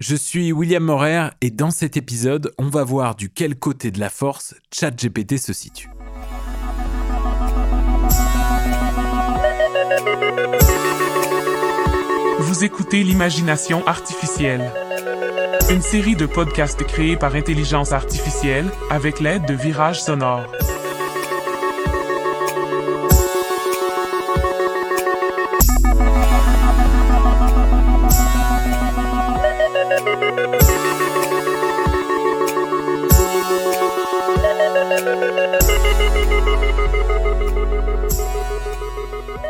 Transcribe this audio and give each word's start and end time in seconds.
Je 0.00 0.16
suis 0.16 0.50
William 0.50 0.82
Morer 0.82 1.28
et 1.42 1.50
dans 1.50 1.70
cet 1.70 1.98
épisode, 1.98 2.54
on 2.56 2.70
va 2.70 2.84
voir 2.84 3.14
du 3.14 3.28
quel 3.28 3.54
côté 3.54 3.90
de 3.90 4.00
la 4.00 4.08
force 4.08 4.54
ChatGPT 4.72 5.36
se 5.36 5.52
situe. 5.52 5.90
Vous 12.38 12.64
écoutez 12.64 13.02
l'imagination 13.02 13.86
artificielle. 13.86 14.72
Une 15.68 15.82
série 15.82 16.16
de 16.16 16.24
podcasts 16.24 16.82
créés 16.84 17.18
par 17.18 17.34
intelligence 17.34 17.92
artificielle 17.92 18.70
avec 18.88 19.20
l'aide 19.20 19.44
de 19.44 19.52
Virage 19.52 20.02
Sonore. 20.02 20.50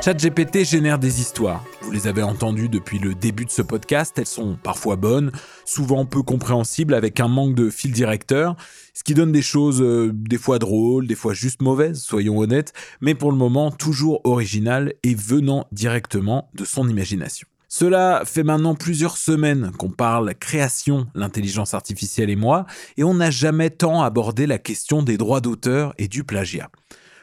ChatGPT 0.02 0.64
génère 0.64 0.98
des 0.98 1.20
histoires. 1.20 1.62
Vous 1.82 1.90
les 1.90 2.06
avez 2.06 2.22
entendues 2.22 2.70
depuis 2.70 2.98
le 2.98 3.14
début 3.14 3.44
de 3.44 3.50
ce 3.50 3.60
podcast. 3.60 4.18
Elles 4.18 4.26
sont 4.26 4.56
parfois 4.62 4.96
bonnes, 4.96 5.30
souvent 5.66 6.06
peu 6.06 6.22
compréhensibles, 6.22 6.94
avec 6.94 7.20
un 7.20 7.28
manque 7.28 7.54
de 7.54 7.68
fil 7.68 7.92
directeur, 7.92 8.56
ce 8.94 9.04
qui 9.04 9.12
donne 9.12 9.30
des 9.30 9.42
choses 9.42 9.82
euh, 9.82 10.10
des 10.14 10.38
fois 10.38 10.58
drôles, 10.58 11.06
des 11.06 11.14
fois 11.14 11.34
juste 11.34 11.60
mauvaises, 11.60 12.00
soyons 12.00 12.38
honnêtes, 12.38 12.72
mais 13.02 13.14
pour 13.14 13.30
le 13.30 13.36
moment 13.36 13.70
toujours 13.70 14.22
originales 14.24 14.94
et 15.02 15.14
venant 15.14 15.66
directement 15.70 16.48
de 16.54 16.64
son 16.64 16.88
imagination. 16.88 17.46
Cela 17.68 18.22
fait 18.24 18.42
maintenant 18.42 18.74
plusieurs 18.74 19.18
semaines 19.18 19.70
qu'on 19.78 19.90
parle 19.90 20.34
création, 20.34 21.08
l'intelligence 21.14 21.74
artificielle 21.74 22.30
et 22.30 22.36
moi, 22.36 22.64
et 22.96 23.04
on 23.04 23.12
n'a 23.12 23.30
jamais 23.30 23.68
tant 23.68 24.02
abordé 24.02 24.46
la 24.46 24.58
question 24.58 25.02
des 25.02 25.18
droits 25.18 25.42
d'auteur 25.42 25.92
et 25.98 26.08
du 26.08 26.24
plagiat. 26.24 26.70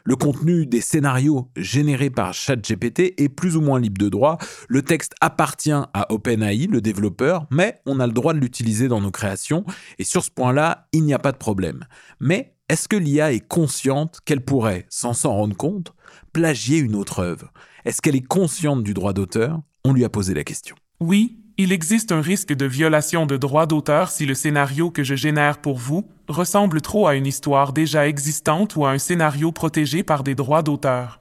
Le 0.08 0.16
contenu 0.16 0.66
des 0.66 0.80
scénarios 0.80 1.52
générés 1.58 2.10
par 2.10 2.34
ChatGPT 2.34 3.14
est 3.18 3.28
plus 3.28 3.58
ou 3.58 3.62
moins 3.62 3.78
libre 3.78 3.98
de 3.98 4.08
droit. 4.08 4.38
Le 4.70 4.82
texte 4.82 5.14
appartient 5.20 5.70
à 5.74 6.14
OpenAI, 6.14 6.68
le 6.68 6.80
développeur, 6.80 7.46
mais 7.52 7.82
on 7.86 8.00
a 8.00 8.08
le 8.08 8.14
droit 8.14 8.34
de 8.34 8.40
l'utiliser 8.40 8.88
dans 8.88 9.02
nos 9.02 9.12
créations. 9.12 9.66
Et 10.00 10.06
sur 10.06 10.24
ce 10.24 10.32
point-là, 10.32 10.88
il 10.94 11.04
n'y 11.04 11.14
a 11.14 11.20
pas 11.20 11.34
de 11.34 11.38
problème. 11.38 11.84
Mais 12.22 12.56
est-ce 12.70 12.88
que 12.88 12.96
l'IA 12.96 13.34
est 13.34 13.46
consciente 13.46 14.22
qu'elle 14.24 14.46
pourrait, 14.46 14.86
sans 14.88 15.12
s'en 15.12 15.34
rendre 15.34 15.58
compte, 15.58 15.94
plagier 16.32 16.78
une 16.78 16.96
autre 16.96 17.20
œuvre? 17.20 17.52
Est-ce 17.84 18.02
qu'elle 18.02 18.16
est 18.16 18.26
consciente 18.26 18.84
du 18.84 18.94
droit 18.94 19.12
d'auteur? 19.12 19.60
On 19.84 19.92
lui 19.92 20.06
a 20.06 20.10
posé 20.10 20.34
la 20.34 20.46
question. 20.46 20.78
Oui, 21.02 21.42
il 21.58 21.72
existe 21.72 22.12
un 22.12 22.22
risque 22.22 22.54
de 22.54 22.66
violation 22.66 23.26
de 23.26 23.36
droit 23.36 23.66
d'auteur 23.66 24.12
si 24.12 24.28
le 24.28 24.36
scénario 24.36 24.92
que 24.92 25.04
je 25.04 25.16
génère 25.16 25.58
pour 25.58 25.78
vous 25.78 26.08
ressemble 26.28 26.82
trop 26.82 27.08
à 27.08 27.16
une 27.16 27.26
histoire 27.26 27.74
déjà 27.74 28.08
existante 28.08 28.76
ou 28.76 28.86
à 28.86 28.92
un 28.92 29.00
scénario 29.00 29.52
protégé 29.52 30.04
par 30.04 30.24
des 30.24 30.36
droits 30.36 30.62
d'auteur. 30.62 31.20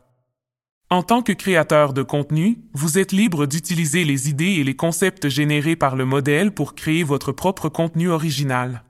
En 0.91 1.03
tant 1.03 1.23
que 1.23 1.33
créateur 1.33 1.95
de 1.95 2.03
contenu, 2.03 2.59
vous 2.75 2.98
êtes 2.98 3.12
libre 3.12 3.47
d'utiliser 3.47 4.05
les 4.05 4.29
idées 4.29 4.57
et 4.59 4.64
les 4.64 4.77
concepts 4.77 5.29
générés 5.29 5.75
par 5.75 5.97
le 5.97 6.05
modèle 6.05 6.53
pour 6.53 6.75
créer 6.75 7.03
votre 7.03 7.33
propre 7.33 7.70
contenu 7.70 8.11
original. 8.11 8.84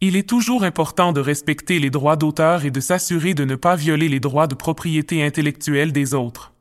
Il 0.00 0.16
est 0.16 0.28
toujours 0.28 0.64
important 0.64 1.12
de 1.12 1.20
respecter 1.20 1.80
les 1.80 1.90
droits 1.90 2.16
d'auteur 2.16 2.64
et 2.64 2.70
de 2.70 2.80
s'assurer 2.80 3.34
de 3.34 3.44
ne 3.44 3.56
pas 3.56 3.76
violer 3.76 4.08
les 4.08 4.20
droits 4.20 4.46
de 4.46 4.54
propriété 4.54 5.22
intellectuelle 5.22 5.92
des 5.92 6.14
autres. 6.14 6.51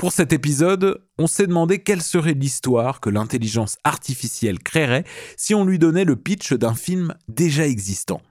Pour 0.00 0.12
cet 0.12 0.32
épisode, 0.32 1.02
on 1.18 1.26
s'est 1.26 1.46
demandé 1.46 1.80
quelle 1.80 2.00
serait 2.00 2.32
l'histoire 2.32 3.00
que 3.00 3.10
l'intelligence 3.10 3.76
artificielle 3.84 4.58
créerait 4.58 5.04
si 5.36 5.54
on 5.54 5.66
lui 5.66 5.78
donnait 5.78 6.06
le 6.06 6.16
pitch 6.16 6.54
d'un 6.54 6.72
film 6.72 7.12
déjà 7.28 7.66
existant. 7.66 8.22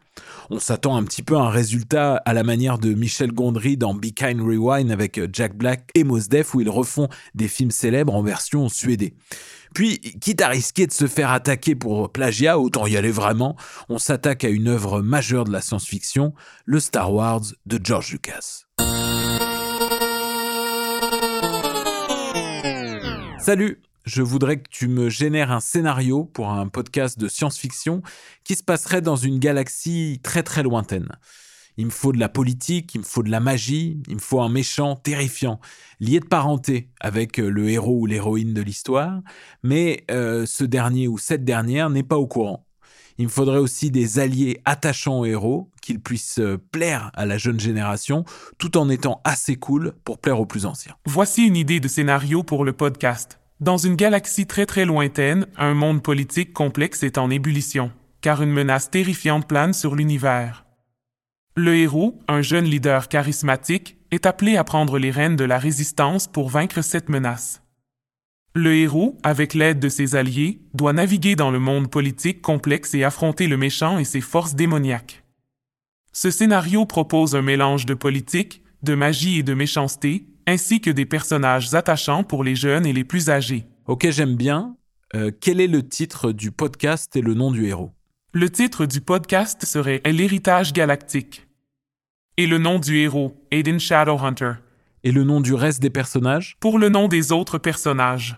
On 0.50 0.58
s'attend 0.58 0.98
un 0.98 1.04
petit 1.04 1.22
peu 1.22 1.38
à 1.38 1.42
un 1.42 1.50
résultat 1.52 2.16
à 2.26 2.34
la 2.34 2.42
manière 2.42 2.80
de 2.80 2.96
Michel 2.96 3.32
Gondry 3.32 3.78
dans 3.78 3.94
Be 3.94 4.08
Kind 4.16 4.42
Rewind 4.42 4.90
avec 4.90 5.22
Jack 5.32 5.56
Black 5.56 5.92
et 5.94 6.04
Mos 6.04 6.28
Def 6.28 6.56
où 6.56 6.62
ils 6.62 6.72
refont 6.72 7.08
des 7.36 7.48
films 7.48 7.70
célèbres 7.70 8.16
en 8.16 8.24
version 8.24 8.68
suédée. 8.68 9.14
Puis, 9.76 10.00
quitte 10.00 10.42
à 10.42 10.48
risquer 10.48 10.88
de 10.88 10.92
se 10.92 11.06
faire 11.06 11.30
attaquer 11.30 11.76
pour 11.76 12.12
plagiat, 12.12 12.58
autant 12.58 12.88
y 12.88 12.98
aller 12.98 13.12
vraiment, 13.12 13.56
on 13.90 14.00
s'attaque 14.00 14.44
à 14.44 14.50
une 14.50 14.70
œuvre 14.70 15.04
majeure 15.04 15.44
de 15.44 15.52
la 15.52 15.62
science-fiction, 15.62 16.34
le 16.66 16.80
Star 16.80 17.14
Wars 17.14 17.44
de 17.68 17.80
George 17.84 18.12
Lucas. 18.12 18.66
Salut 23.50 23.82
je 24.06 24.22
voudrais 24.22 24.58
que 24.58 24.70
tu 24.70 24.88
me 24.88 25.10
génères 25.10 25.52
un 25.52 25.60
scénario 25.60 26.24
pour 26.24 26.52
un 26.52 26.68
podcast 26.68 27.18
de 27.18 27.28
science-fiction 27.28 28.04
qui 28.44 28.54
se 28.54 28.64
passerait 28.64 29.02
dans 29.02 29.16
une 29.16 29.40
galaxie 29.40 30.20
très 30.22 30.44
très 30.44 30.62
lointaine. 30.62 31.10
Il 31.76 31.88
me 31.88 31.90
faut 31.90 32.12
de 32.12 32.20
la 32.20 32.30
politique, 32.30 32.94
il 32.94 33.00
me 33.00 33.04
faut 33.04 33.24
de 33.24 33.32
la 33.32 33.40
magie, 33.40 34.04
il 34.08 34.18
me 34.18 34.20
faut 34.20 34.40
un 34.42 34.50
méchant 34.50 34.96
terrifiant, 34.96 35.60
lié 36.00 36.20
de 36.20 36.28
parenté 36.28 36.92
avec 37.00 37.40
euh, 37.40 37.50
le 37.50 37.70
héros 37.70 38.02
ou 38.02 38.06
l'héroïne 38.06 38.54
de 38.54 38.62
l'histoire, 38.62 39.20
mais 39.64 40.06
euh, 40.12 40.46
ce 40.46 40.64
dernier 40.64 41.08
ou 41.08 41.18
cette 41.18 41.44
dernière 41.44 41.90
n'est 41.90 42.04
pas 42.04 42.20
au 42.20 42.28
courant. 42.28 42.68
Il 43.18 43.26
me 43.26 43.30
faudrait 43.30 43.58
aussi 43.58 43.90
des 43.92 44.20
alliés 44.20 44.62
attachants 44.64 45.20
aux 45.20 45.26
héros, 45.26 45.70
qu'ils 45.82 46.00
puissent 46.00 46.40
euh, 46.40 46.58
plaire 46.72 47.12
à 47.16 47.26
la 47.26 47.40
jeune 47.40 47.60
génération, 47.60 48.26
tout 48.60 48.78
en 48.78 48.90
étant 48.90 49.22
assez 49.24 49.56
cool 49.56 49.94
pour 50.06 50.20
plaire 50.20 50.40
aux 50.40 50.46
plus 50.46 50.68
anciens. 50.68 50.96
Voici 51.06 51.46
une 51.46 51.58
idée 51.58 51.80
de 51.80 51.88
scénario 51.88 52.44
pour 52.44 52.64
le 52.64 52.74
podcast. 52.74 53.39
Dans 53.60 53.76
une 53.76 53.98
galaxie 53.98 54.48
très 54.48 54.66
très 54.66 54.86
lointaine, 54.86 55.46
un 55.58 55.74
monde 55.74 56.02
politique 56.02 56.54
complexe 56.54 57.04
est 57.04 57.18
en 57.18 57.30
ébullition, 57.30 57.92
car 58.22 58.42
une 58.42 58.54
menace 58.54 58.90
terrifiante 58.90 59.50
plane 59.50 59.74
sur 59.74 59.96
l'univers. 59.96 60.66
Le 61.58 61.76
héros, 61.76 62.22
un 62.30 62.42
jeune 62.42 62.64
leader 62.64 63.10
charismatique, 63.10 63.98
est 64.12 64.26
appelé 64.26 64.56
à 64.56 64.64
prendre 64.64 64.98
les 64.98 65.12
rênes 65.12 65.36
de 65.36 65.44
la 65.44 65.58
résistance 65.58 66.26
pour 66.26 66.48
vaincre 66.48 66.82
cette 66.82 67.10
menace. 67.10 67.62
Le 68.56 68.76
héros, 68.76 69.18
avec 69.24 69.54
l'aide 69.54 69.80
de 69.80 69.90
ses 69.90 70.16
alliés, 70.16 70.62
doit 70.74 70.94
naviguer 70.94 71.36
dans 71.36 71.52
le 71.52 71.60
monde 71.60 71.92
politique 71.92 72.42
complexe 72.42 72.94
et 72.94 73.04
affronter 73.04 73.48
le 73.48 73.58
méchant 73.58 74.00
et 74.00 74.06
ses 74.06 74.22
forces 74.22 74.56
démoniaques. 74.56 75.26
Ce 76.14 76.32
scénario 76.32 76.86
propose 76.86 77.36
un 77.36 77.42
mélange 77.42 77.86
de 77.86 77.94
politique, 77.94 78.64
de 78.84 78.96
magie 78.96 79.40
et 79.40 79.44
de 79.44 79.54
méchanceté, 79.54 80.29
ainsi 80.50 80.82
que 80.82 80.90
des 80.90 81.06
personnages 81.06 81.74
attachants 81.76 82.24
pour 82.24 82.44
les 82.44 82.56
jeunes 82.56 82.88
et 82.88 82.94
les 82.94 83.04
plus 83.04 83.30
âgés. 83.30 83.68
Ok, 83.86 84.10
j'aime 84.10 84.36
bien. 84.36 84.76
Euh, 85.16 85.32
quel 85.40 85.62
est 85.62 85.68
le 85.68 85.88
titre 85.88 86.32
du 86.32 86.52
podcast 86.52 87.16
et 87.16 87.22
le 87.22 87.36
nom 87.36 87.52
du 87.52 87.68
héros? 87.68 87.92
Le 88.34 88.50
titre 88.50 88.88
du 88.88 89.00
podcast 89.00 89.64
serait 89.66 90.02
L'héritage 90.06 90.74
galactique. 90.74 91.48
Et 92.38 92.48
le 92.48 92.58
nom 92.58 92.80
du 92.80 92.98
héros, 92.98 93.46
Aiden 93.52 93.80
Shadowhunter. 93.80 94.54
Et 95.04 95.12
le 95.12 95.24
nom 95.24 95.40
du 95.40 95.54
reste 95.54 95.82
des 95.82 95.90
personnages? 95.90 96.58
Pour 96.60 96.80
le 96.80 96.90
nom 96.90 97.08
des 97.08 97.32
autres 97.32 97.60
personnages. 97.60 98.38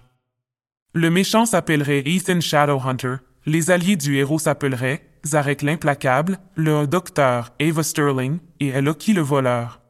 Le 0.94 1.10
méchant 1.10 1.46
s'appellerait 1.46 2.04
Ethan 2.06 2.42
Shadowhunter, 2.42 3.16
les 3.46 3.72
alliés 3.72 3.96
du 3.96 4.18
héros 4.18 4.40
s'appelleraient 4.40 5.08
Zarek 5.26 5.62
l'implacable, 5.62 6.40
le 6.56 6.88
docteur 6.88 7.54
Ava 7.62 7.84
Sterling 7.84 8.40
et 8.60 8.70
Eloki 8.70 9.14
le 9.14 9.22
voleur. 9.22 9.81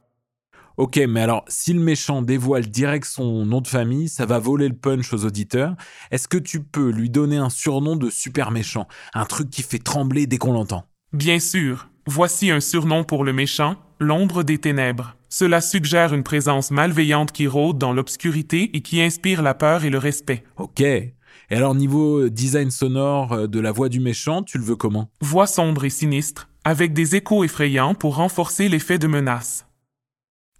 Ok, 0.82 1.00
mais 1.08 1.22
alors, 1.22 1.46
si 1.48 1.74
le 1.74 1.80
méchant 1.80 2.24
dévoile 2.24 2.66
direct 2.66 3.06
son 3.06 3.46
nom 3.46 3.62
de 3.62 3.68
famille, 3.68 4.10
ça 4.10 4.26
va 4.26 4.40
voler 4.40 4.68
le 4.68 4.74
punch 4.74 5.14
aux 5.14 5.26
auditeurs. 5.26 5.76
Est-ce 6.10 6.28
que 6.28 6.40
tu 6.40 6.64
peux 6.64 6.90
lui 6.90 7.12
donner 7.12 7.38
un 7.38 7.52
surnom 7.52 7.96
de 7.96 8.10
super 8.10 8.50
méchant? 8.50 8.88
Un 9.14 9.26
truc 9.26 9.52
qui 9.52 9.62
fait 9.62 9.78
trembler 9.78 10.26
dès 10.26 10.40
qu'on 10.40 10.54
l'entend 10.54 10.86
Bien 11.14 11.38
sûr. 11.38 11.88
Voici 12.08 12.50
un 12.50 12.60
surnom 12.60 13.04
pour 13.04 13.24
le 13.24 13.32
méchant, 13.32 13.76
l'ombre 14.00 14.42
des 14.42 14.58
ténèbres. 14.58 15.16
Cela 15.30 15.62
suggère 15.62 16.16
une 16.16 16.24
présence 16.24 16.72
malveillante 16.72 17.32
qui 17.32 17.46
rôde 17.46 17.78
dans 17.78 17.94
l'obscurité 17.94 18.76
et 18.76 18.82
qui 18.82 19.04
inspire 19.04 19.44
la 19.44 19.54
peur 19.54 19.86
et 19.86 19.92
le 19.92 20.00
respect. 20.00 20.44
Ok. 20.58 20.82
Et 20.82 21.14
alors 21.52 21.76
niveau 21.76 22.28
design 22.28 22.72
sonore 22.72 23.34
euh, 23.34 23.46
de 23.46 23.60
la 23.60 23.72
voix 23.72 23.88
du 23.88 24.00
méchant, 24.00 24.42
tu 24.42 24.58
le 24.58 24.64
veux 24.64 24.76
comment? 24.76 25.12
Voix 25.22 25.46
sombre 25.46 25.86
et 25.86 25.92
sinistre, 25.92 26.50
avec 26.64 26.94
des 26.94 27.16
échos 27.16 27.44
effrayants 27.44 27.94
pour 27.94 28.16
renforcer 28.16 28.68
l'effet 28.68 28.98
de 28.98 29.06
menace. 29.06 29.68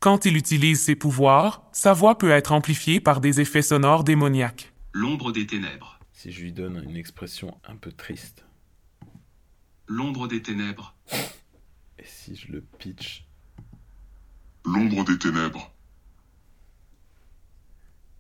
Quand 0.02 0.26
il 0.26 0.36
utilise 0.36 0.82
ses 0.82 0.96
pouvoirs, 0.96 1.62
sa 1.72 1.94
voix 1.94 2.18
peut 2.18 2.32
être 2.32 2.54
amplifiée 2.54 3.00
par 3.00 3.22
des 3.22 3.40
effets 3.40 3.62
sonores 3.62 4.04
démoniaques. 4.04 4.74
L'ombre 4.94 5.32
des 5.32 5.46
ténèbres. 5.46 6.00
Si 6.12 6.32
je 6.32 6.42
lui 6.42 6.52
donne 6.52 6.84
une 6.90 6.96
expression 6.96 7.56
un 7.68 7.76
peu 7.76 7.92
triste. 7.92 8.44
L'ombre 9.86 10.28
des 10.28 10.42
ténèbres. 10.42 10.96
Et 12.00 12.04
si 12.04 12.36
je 12.36 12.52
le 12.52 12.62
pitch 12.80 13.28
L'ombre 14.66 15.04
des 15.04 15.20
ténèbres. 15.20 15.72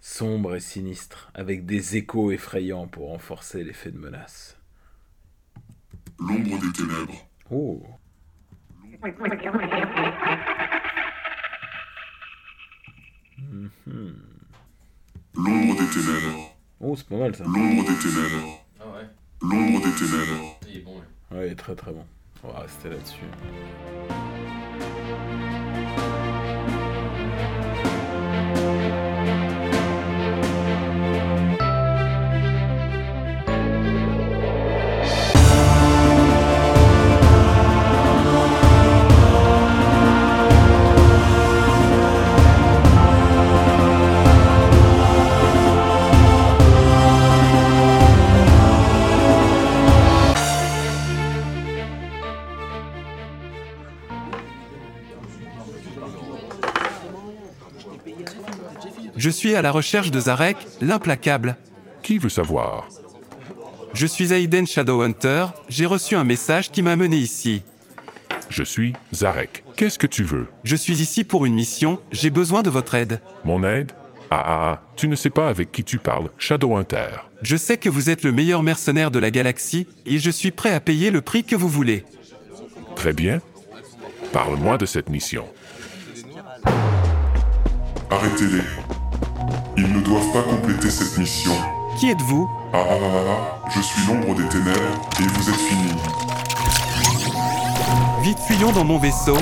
Sombre 0.01 0.53
et 0.53 0.59
sinistre, 0.59 1.31
avec 1.33 1.65
des 1.65 1.97
échos 1.97 2.31
effrayants 2.31 2.87
pour 2.87 3.07
renforcer 3.07 3.63
l'effet 3.63 3.89
de 3.89 3.97
menace. 3.97 4.55
L'ombre 6.19 6.59
des 6.59 6.71
ténèbres. 6.73 7.27
Oh. 7.49 7.83
L'ombre 15.35 15.73
des 15.79 15.87
ténèbres. 15.87 16.55
Oh, 16.79 16.95
c'est 16.95 17.07
pas 17.07 17.17
mal 17.17 17.35
ça. 17.35 17.43
L'ombre 17.43 17.83
des 17.83 17.97
ténèbres. 17.97 18.65
Ah 18.79 18.83
ouais. 18.87 19.07
L'ombre 19.41 19.79
des 19.85 19.93
ténèbres. 19.93 20.59
Ouais, 21.31 21.55
très 21.55 21.75
très 21.75 21.91
bon. 21.91 22.05
On 22.43 22.47
va 22.51 22.61
rester 22.61 22.89
là-dessus. 22.89 23.25
Je 59.21 59.29
suis 59.29 59.53
à 59.53 59.61
la 59.61 59.69
recherche 59.69 60.09
de 60.09 60.19
Zarek, 60.19 60.57
l'implacable. 60.81 61.55
Qui 62.01 62.17
veut 62.17 62.27
savoir? 62.27 62.89
Je 63.93 64.07
suis 64.07 64.33
Aiden 64.33 64.65
Shadowhunter, 64.65 65.45
j'ai 65.69 65.85
reçu 65.85 66.15
un 66.15 66.23
message 66.23 66.71
qui 66.71 66.81
m'a 66.81 66.95
mené 66.95 67.17
ici. 67.17 67.61
Je 68.49 68.63
suis 68.63 68.93
Zarek. 69.13 69.63
Qu'est-ce 69.75 69.99
que 69.99 70.07
tu 70.07 70.23
veux? 70.23 70.47
Je 70.63 70.75
suis 70.75 71.03
ici 71.03 71.23
pour 71.23 71.45
une 71.45 71.53
mission, 71.53 71.99
j'ai 72.11 72.31
besoin 72.31 72.63
de 72.63 72.71
votre 72.71 72.95
aide. 72.95 73.21
Mon 73.45 73.63
aide? 73.63 73.91
Ah, 74.31 74.43
ah 74.43 74.71
ah, 74.71 74.81
tu 74.95 75.07
ne 75.07 75.15
sais 75.15 75.29
pas 75.29 75.49
avec 75.49 75.71
qui 75.71 75.83
tu 75.83 75.99
parles, 75.99 76.31
Shadowhunter. 76.39 77.09
Je 77.43 77.57
sais 77.57 77.77
que 77.77 77.89
vous 77.89 78.09
êtes 78.09 78.23
le 78.23 78.31
meilleur 78.31 78.63
mercenaire 78.63 79.11
de 79.11 79.19
la 79.19 79.29
galaxie 79.29 79.85
et 80.07 80.17
je 80.17 80.31
suis 80.31 80.49
prêt 80.49 80.73
à 80.73 80.79
payer 80.79 81.11
le 81.11 81.21
prix 81.21 81.43
que 81.43 81.55
vous 81.55 81.69
voulez. 81.69 82.05
Très 82.95 83.13
bien. 83.13 83.39
Parle-moi 84.33 84.79
de 84.79 84.87
cette 84.87 85.09
mission. 85.09 85.45
Arrêtez-les. 88.09 88.63
Ils 89.77 89.91
ne 89.91 90.01
doivent 90.01 90.31
pas 90.31 90.43
compléter 90.43 90.89
cette 90.89 91.17
mission. 91.17 91.51
Qui 91.97 92.09
êtes-vous? 92.09 92.49
Ah 92.73 92.77
ah 92.89 92.93
ah 93.01 93.17
ah, 93.29 93.69
je 93.75 93.81
suis 93.81 94.05
l'ombre 94.07 94.35
des 94.35 94.47
ténèbres 94.47 94.79
et 95.19 95.23
vous 95.23 95.49
êtes 95.49 95.55
finis. 95.55 95.93
Vite 98.23 98.39
fuyons 98.47 98.71
dans 98.71 98.83
mon 98.83 98.97
vaisseau. 98.97 99.37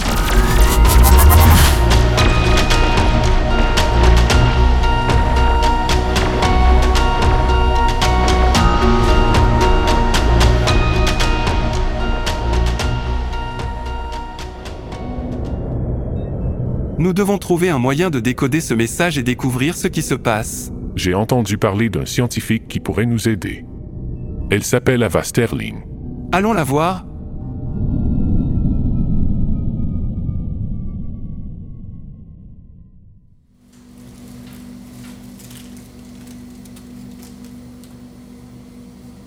Nous 16.99 17.13
devons 17.13 17.37
trouver 17.37 17.69
un 17.69 17.77
moyen 17.77 18.09
de 18.09 18.19
décoder 18.19 18.59
ce 18.59 18.73
message 18.73 19.17
et 19.17 19.23
découvrir 19.23 19.77
ce 19.77 19.87
qui 19.87 20.01
se 20.01 20.15
passe. 20.15 20.73
J'ai 20.97 21.13
entendu 21.13 21.57
parler 21.57 21.89
d'un 21.89 22.05
scientifique 22.05 22.67
qui 22.67 22.81
pourrait 22.81 23.05
nous 23.05 23.29
aider. 23.29 23.63
Elle 24.51 24.65
s'appelle 24.65 25.01
Ava 25.03 25.23
Sterling. 25.23 25.77
Allons 26.33 26.51
la 26.51 26.65
voir. 26.65 27.05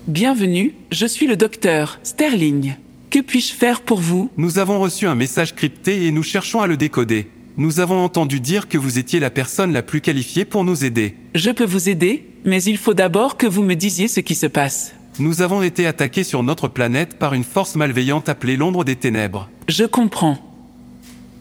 Bienvenue, 0.07 0.75
je 0.91 1.07
suis 1.07 1.25
le 1.25 1.35
docteur 1.35 1.99
Sterling. 2.03 2.75
Que 3.09 3.17
puis-je 3.17 3.51
faire 3.51 3.81
pour 3.81 3.99
vous? 3.99 4.29
Nous 4.37 4.59
avons 4.59 4.79
reçu 4.79 5.07
un 5.07 5.15
message 5.15 5.55
crypté 5.55 6.05
et 6.05 6.11
nous 6.11 6.21
cherchons 6.21 6.61
à 6.61 6.67
le 6.67 6.77
décoder. 6.77 7.31
Nous 7.55 7.79
avons 7.79 8.03
entendu 8.03 8.39
dire 8.39 8.67
que 8.67 8.79
vous 8.79 8.97
étiez 8.97 9.19
la 9.19 9.29
personne 9.29 9.73
la 9.73 9.83
plus 9.83 10.01
qualifiée 10.01 10.43
pour 10.43 10.63
nous 10.63 10.85
aider. 10.85 11.15
Je 11.35 11.51
peux 11.51 11.65
vous 11.65 11.87
aider, 11.87 12.27
mais 12.45 12.63
il 12.63 12.77
faut 12.77 12.95
d'abord 12.95 13.37
que 13.37 13.45
vous 13.45 13.61
me 13.61 13.75
disiez 13.75 14.07
ce 14.07 14.21
qui 14.21 14.33
se 14.33 14.47
passe. 14.47 14.95
Nous 15.19 15.43
avons 15.43 15.61
été 15.61 15.85
attaqués 15.85 16.23
sur 16.23 16.41
notre 16.41 16.67
planète 16.67 17.19
par 17.19 17.35
une 17.35 17.43
force 17.43 17.75
malveillante 17.75 18.27
appelée 18.27 18.57
l'ombre 18.57 18.83
des 18.83 18.95
ténèbres. 18.95 19.49
Je 19.67 19.83
comprends. 19.83 20.39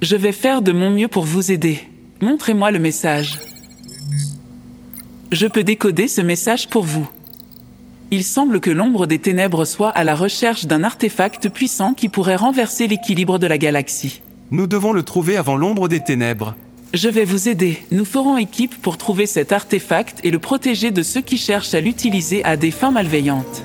Je 0.03 0.17
vais 0.17 0.33
faire 0.33 0.61
de 0.61 0.73
mon 0.73 0.91
mieux 0.91 1.09
pour 1.09 1.25
vous 1.25 1.51
aider. 1.51 1.81
Montrez-moi 2.21 2.71
le 2.71 2.79
message. 2.79 3.39
Je 5.31 5.47
peux 5.47 5.65
décoder 5.65 6.09
ce 6.09 6.21
message 6.21 6.69
pour 6.69 6.85
vous. 6.85 7.09
Il 8.11 8.23
semble 8.23 8.61
que 8.61 8.71
l'ombre 8.71 9.07
des 9.07 9.19
ténèbres 9.19 9.65
soit 9.65 9.89
à 9.89 10.05
la 10.05 10.15
recherche 10.15 10.67
d'un 10.67 10.85
artefact 10.85 11.49
puissant 11.49 11.95
qui 11.95 12.11
pourrait 12.11 12.37
renverser 12.37 12.87
l'équilibre 12.87 13.39
de 13.39 13.47
la 13.47 13.57
galaxie. 13.57 14.21
Nous 14.53 14.67
devons 14.67 14.93
le 14.93 15.03
trouver 15.03 15.39
avant 15.39 15.57
l'ombre 15.57 15.89
des 15.89 16.01
ténèbres. 16.01 16.55
Je 16.93 17.09
vais 17.09 17.25
vous 17.25 17.49
aider. 17.49 17.79
Nous 17.91 18.05
ferons 18.05 18.37
équipe 18.37 18.83
pour 18.83 18.99
trouver 18.99 19.25
cet 19.25 19.51
artefact 19.51 20.21
et 20.25 20.31
le 20.31 20.39
protéger 20.39 20.91
de 20.91 21.03
ceux 21.03 21.23
qui 21.23 21.39
cherchent 21.39 21.73
à 21.73 21.81
l'utiliser 21.81 22.45
à 22.45 22.59
des 22.59 22.71
fins 22.71 22.91
malveillantes. 22.91 23.65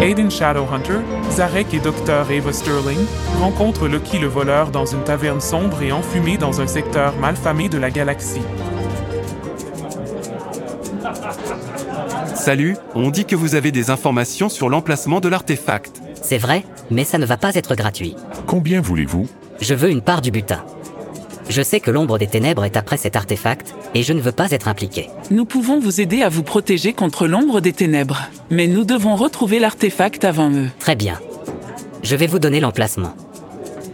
Aiden 0.00 0.30
Shadowhunter, 0.30 1.00
Zarek 1.30 1.74
et 1.74 1.80
Dr. 1.80 2.30
Ava 2.30 2.52
Sterling 2.54 3.04
rencontrent 3.40 3.88
Lucky 3.88 4.18
le 4.18 4.28
voleur 4.28 4.70
dans 4.70 4.86
une 4.86 5.04
taverne 5.04 5.42
sombre 5.42 5.82
et 5.82 5.92
enfumée 5.92 6.38
dans 6.38 6.62
un 6.62 6.66
secteur 6.66 7.14
malfamé 7.20 7.68
de 7.68 7.76
la 7.76 7.90
galaxie. 7.90 8.40
Salut, 12.40 12.78
on 12.94 13.10
dit 13.10 13.26
que 13.26 13.36
vous 13.36 13.54
avez 13.54 13.70
des 13.70 13.90
informations 13.90 14.48
sur 14.48 14.70
l'emplacement 14.70 15.20
de 15.20 15.28
l'artefact. 15.28 16.00
C'est 16.22 16.38
vrai, 16.38 16.64
mais 16.90 17.04
ça 17.04 17.18
ne 17.18 17.26
va 17.26 17.36
pas 17.36 17.54
être 17.54 17.74
gratuit. 17.74 18.16
Combien 18.46 18.80
voulez-vous? 18.80 19.28
Je 19.60 19.74
veux 19.74 19.90
une 19.90 20.00
part 20.00 20.22
du 20.22 20.30
butin. 20.30 20.64
Je 21.50 21.60
sais 21.60 21.80
que 21.80 21.90
l'ombre 21.90 22.16
des 22.16 22.28
ténèbres 22.28 22.64
est 22.64 22.78
après 22.78 22.96
cet 22.96 23.14
artefact, 23.14 23.74
et 23.94 24.02
je 24.02 24.14
ne 24.14 24.22
veux 24.22 24.32
pas 24.32 24.52
être 24.52 24.68
impliqué. 24.68 25.10
Nous 25.30 25.44
pouvons 25.44 25.80
vous 25.80 26.00
aider 26.00 26.22
à 26.22 26.30
vous 26.30 26.42
protéger 26.42 26.94
contre 26.94 27.26
l'ombre 27.26 27.60
des 27.60 27.74
ténèbres, 27.74 28.22
mais 28.48 28.68
nous 28.68 28.86
devons 28.86 29.16
retrouver 29.16 29.58
l'artefact 29.58 30.24
avant 30.24 30.50
eux. 30.50 30.70
Très 30.78 30.96
bien. 30.96 31.20
Je 32.02 32.16
vais 32.16 32.26
vous 32.26 32.38
donner 32.38 32.60
l'emplacement. 32.60 33.12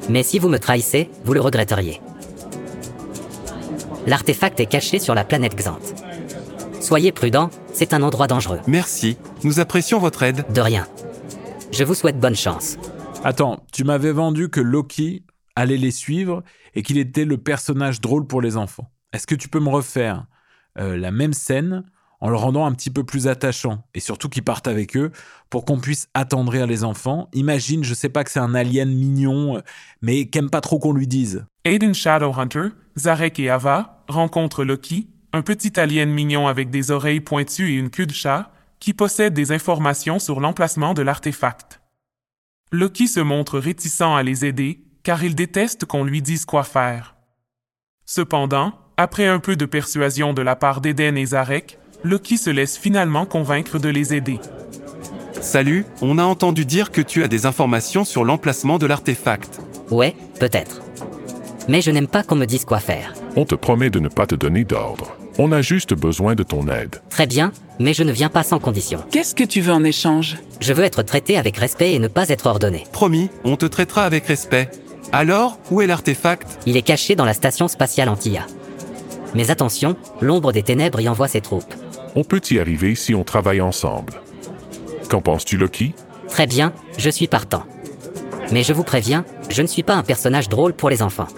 Mais 0.08 0.22
si 0.22 0.38
vous 0.38 0.48
me 0.48 0.60
trahissez, 0.60 1.10
vous 1.24 1.34
le 1.34 1.40
regretteriez. 1.40 2.00
L'artefact 4.06 4.60
est 4.60 4.66
caché 4.66 5.00
sur 5.00 5.16
la 5.16 5.24
planète 5.24 5.56
Xanth. 5.56 6.05
Soyez 6.86 7.10
prudents, 7.10 7.50
c'est 7.72 7.94
un 7.94 8.02
endroit 8.04 8.28
dangereux. 8.28 8.60
Merci, 8.68 9.16
nous 9.42 9.58
apprécions 9.58 9.98
votre 9.98 10.22
aide. 10.22 10.44
De 10.52 10.60
rien. 10.60 10.86
Je 11.72 11.82
vous 11.82 11.94
souhaite 11.94 12.20
bonne 12.20 12.36
chance. 12.36 12.76
Attends, 13.24 13.64
tu 13.72 13.82
m'avais 13.82 14.12
vendu 14.12 14.50
que 14.50 14.60
Loki 14.60 15.24
allait 15.56 15.78
les 15.78 15.90
suivre 15.90 16.44
et 16.76 16.84
qu'il 16.84 16.98
était 16.98 17.24
le 17.24 17.38
personnage 17.38 18.00
drôle 18.00 18.28
pour 18.28 18.40
les 18.40 18.56
enfants. 18.56 18.88
Est-ce 19.12 19.26
que 19.26 19.34
tu 19.34 19.48
peux 19.48 19.58
me 19.58 19.68
refaire 19.68 20.26
euh, 20.78 20.96
la 20.96 21.10
même 21.10 21.32
scène 21.32 21.82
en 22.20 22.30
le 22.30 22.36
rendant 22.36 22.64
un 22.64 22.72
petit 22.72 22.90
peu 22.90 23.02
plus 23.02 23.26
attachant 23.26 23.82
et 23.94 23.98
surtout 23.98 24.28
qu'ils 24.28 24.44
partent 24.44 24.68
avec 24.68 24.96
eux 24.96 25.10
pour 25.50 25.64
qu'on 25.64 25.80
puisse 25.80 26.06
attendrir 26.14 26.68
les 26.68 26.84
enfants? 26.84 27.28
Imagine, 27.32 27.82
je 27.82 27.94
sais 27.94 28.10
pas 28.10 28.22
que 28.22 28.30
c'est 28.30 28.38
un 28.38 28.54
alien 28.54 28.94
mignon, 28.94 29.56
euh, 29.56 29.60
mais 30.02 30.26
qu'aime 30.26 30.50
pas 30.50 30.60
trop 30.60 30.78
qu'on 30.78 30.92
lui 30.92 31.08
dise. 31.08 31.46
Aiden 31.64 31.94
Shadowhunter, 31.94 32.68
Zarek 32.96 33.40
et 33.40 33.50
Ava 33.50 34.04
rencontrent 34.06 34.62
Loki, 34.62 35.08
un 35.32 35.42
petit 35.42 35.78
alien 35.78 36.10
mignon 36.10 36.48
avec 36.48 36.70
des 36.70 36.90
oreilles 36.90 37.20
pointues 37.20 37.72
et 37.72 37.76
une 37.76 37.90
queue 37.90 38.06
de 38.06 38.12
chat, 38.12 38.50
qui 38.80 38.94
possède 38.94 39.34
des 39.34 39.52
informations 39.52 40.18
sur 40.18 40.40
l'emplacement 40.40 40.94
de 40.94 41.02
l'artefact. 41.02 41.80
Loki 42.72 43.08
se 43.08 43.20
montre 43.20 43.58
réticent 43.58 44.02
à 44.02 44.22
les 44.22 44.44
aider, 44.44 44.82
car 45.02 45.22
il 45.22 45.34
déteste 45.34 45.84
qu'on 45.84 46.04
lui 46.04 46.22
dise 46.22 46.44
quoi 46.44 46.64
faire. 46.64 47.16
Cependant, 48.04 48.72
après 48.96 49.26
un 49.26 49.38
peu 49.38 49.56
de 49.56 49.66
persuasion 49.66 50.32
de 50.32 50.42
la 50.42 50.56
part 50.56 50.80
d'Eden 50.80 51.16
et 51.16 51.26
Zarek, 51.26 51.78
Loki 52.04 52.38
se 52.38 52.50
laisse 52.50 52.76
finalement 52.76 53.26
convaincre 53.26 53.78
de 53.78 53.88
les 53.88 54.14
aider. 54.14 54.38
Salut, 55.40 55.84
on 56.00 56.18
a 56.18 56.24
entendu 56.24 56.64
dire 56.64 56.90
que 56.90 57.00
tu 57.00 57.22
as 57.22 57.28
des 57.28 57.46
informations 57.46 58.04
sur 58.04 58.24
l'emplacement 58.24 58.78
de 58.78 58.86
l'artefact. 58.86 59.60
Ouais, 59.90 60.16
peut-être. 60.40 60.82
Mais 61.68 61.82
je 61.82 61.90
n'aime 61.90 62.08
pas 62.08 62.22
qu'on 62.22 62.36
me 62.36 62.46
dise 62.46 62.64
quoi 62.64 62.80
faire. 62.80 63.12
On 63.38 63.44
te 63.44 63.54
promet 63.54 63.90
de 63.90 64.00
ne 64.00 64.08
pas 64.08 64.26
te 64.26 64.34
donner 64.34 64.64
d'ordre. 64.64 65.14
On 65.38 65.52
a 65.52 65.60
juste 65.60 65.92
besoin 65.92 66.34
de 66.34 66.42
ton 66.42 66.68
aide. 66.68 67.02
Très 67.10 67.26
bien, 67.26 67.52
mais 67.78 67.92
je 67.92 68.02
ne 68.02 68.10
viens 68.10 68.30
pas 68.30 68.42
sans 68.42 68.58
condition. 68.58 69.04
Qu'est-ce 69.10 69.34
que 69.34 69.44
tu 69.44 69.60
veux 69.60 69.74
en 69.74 69.84
échange? 69.84 70.38
Je 70.60 70.72
veux 70.72 70.84
être 70.84 71.02
traité 71.02 71.36
avec 71.36 71.58
respect 71.58 71.92
et 71.92 71.98
ne 71.98 72.08
pas 72.08 72.30
être 72.30 72.46
ordonné. 72.46 72.84
Promis, 72.92 73.28
on 73.44 73.56
te 73.56 73.66
traitera 73.66 74.04
avec 74.04 74.26
respect. 74.26 74.70
Alors, 75.12 75.58
où 75.70 75.82
est 75.82 75.86
l'artefact? 75.86 76.60
Il 76.64 76.78
est 76.78 76.82
caché 76.82 77.14
dans 77.14 77.26
la 77.26 77.34
station 77.34 77.68
spatiale 77.68 78.08
Antilla. 78.08 78.46
Mais 79.34 79.50
attention, 79.50 79.96
l'ombre 80.22 80.52
des 80.52 80.62
ténèbres 80.62 81.00
y 81.00 81.08
envoie 81.10 81.28
ses 81.28 81.42
troupes. 81.42 81.74
On 82.14 82.24
peut 82.24 82.40
y 82.50 82.58
arriver 82.58 82.94
si 82.94 83.14
on 83.14 83.22
travaille 83.22 83.60
ensemble. 83.60 84.14
Qu'en 85.10 85.20
penses-tu, 85.20 85.58
Loki? 85.58 85.94
Très 86.28 86.46
bien, 86.46 86.72
je 86.96 87.10
suis 87.10 87.26
partant. 87.26 87.64
Mais 88.50 88.62
je 88.62 88.72
vous 88.72 88.82
préviens, 88.82 89.26
je 89.50 89.60
ne 89.60 89.66
suis 89.66 89.82
pas 89.82 89.94
un 89.94 90.02
personnage 90.02 90.48
drôle 90.48 90.72
pour 90.72 90.88
les 90.88 91.02
enfants. 91.02 91.28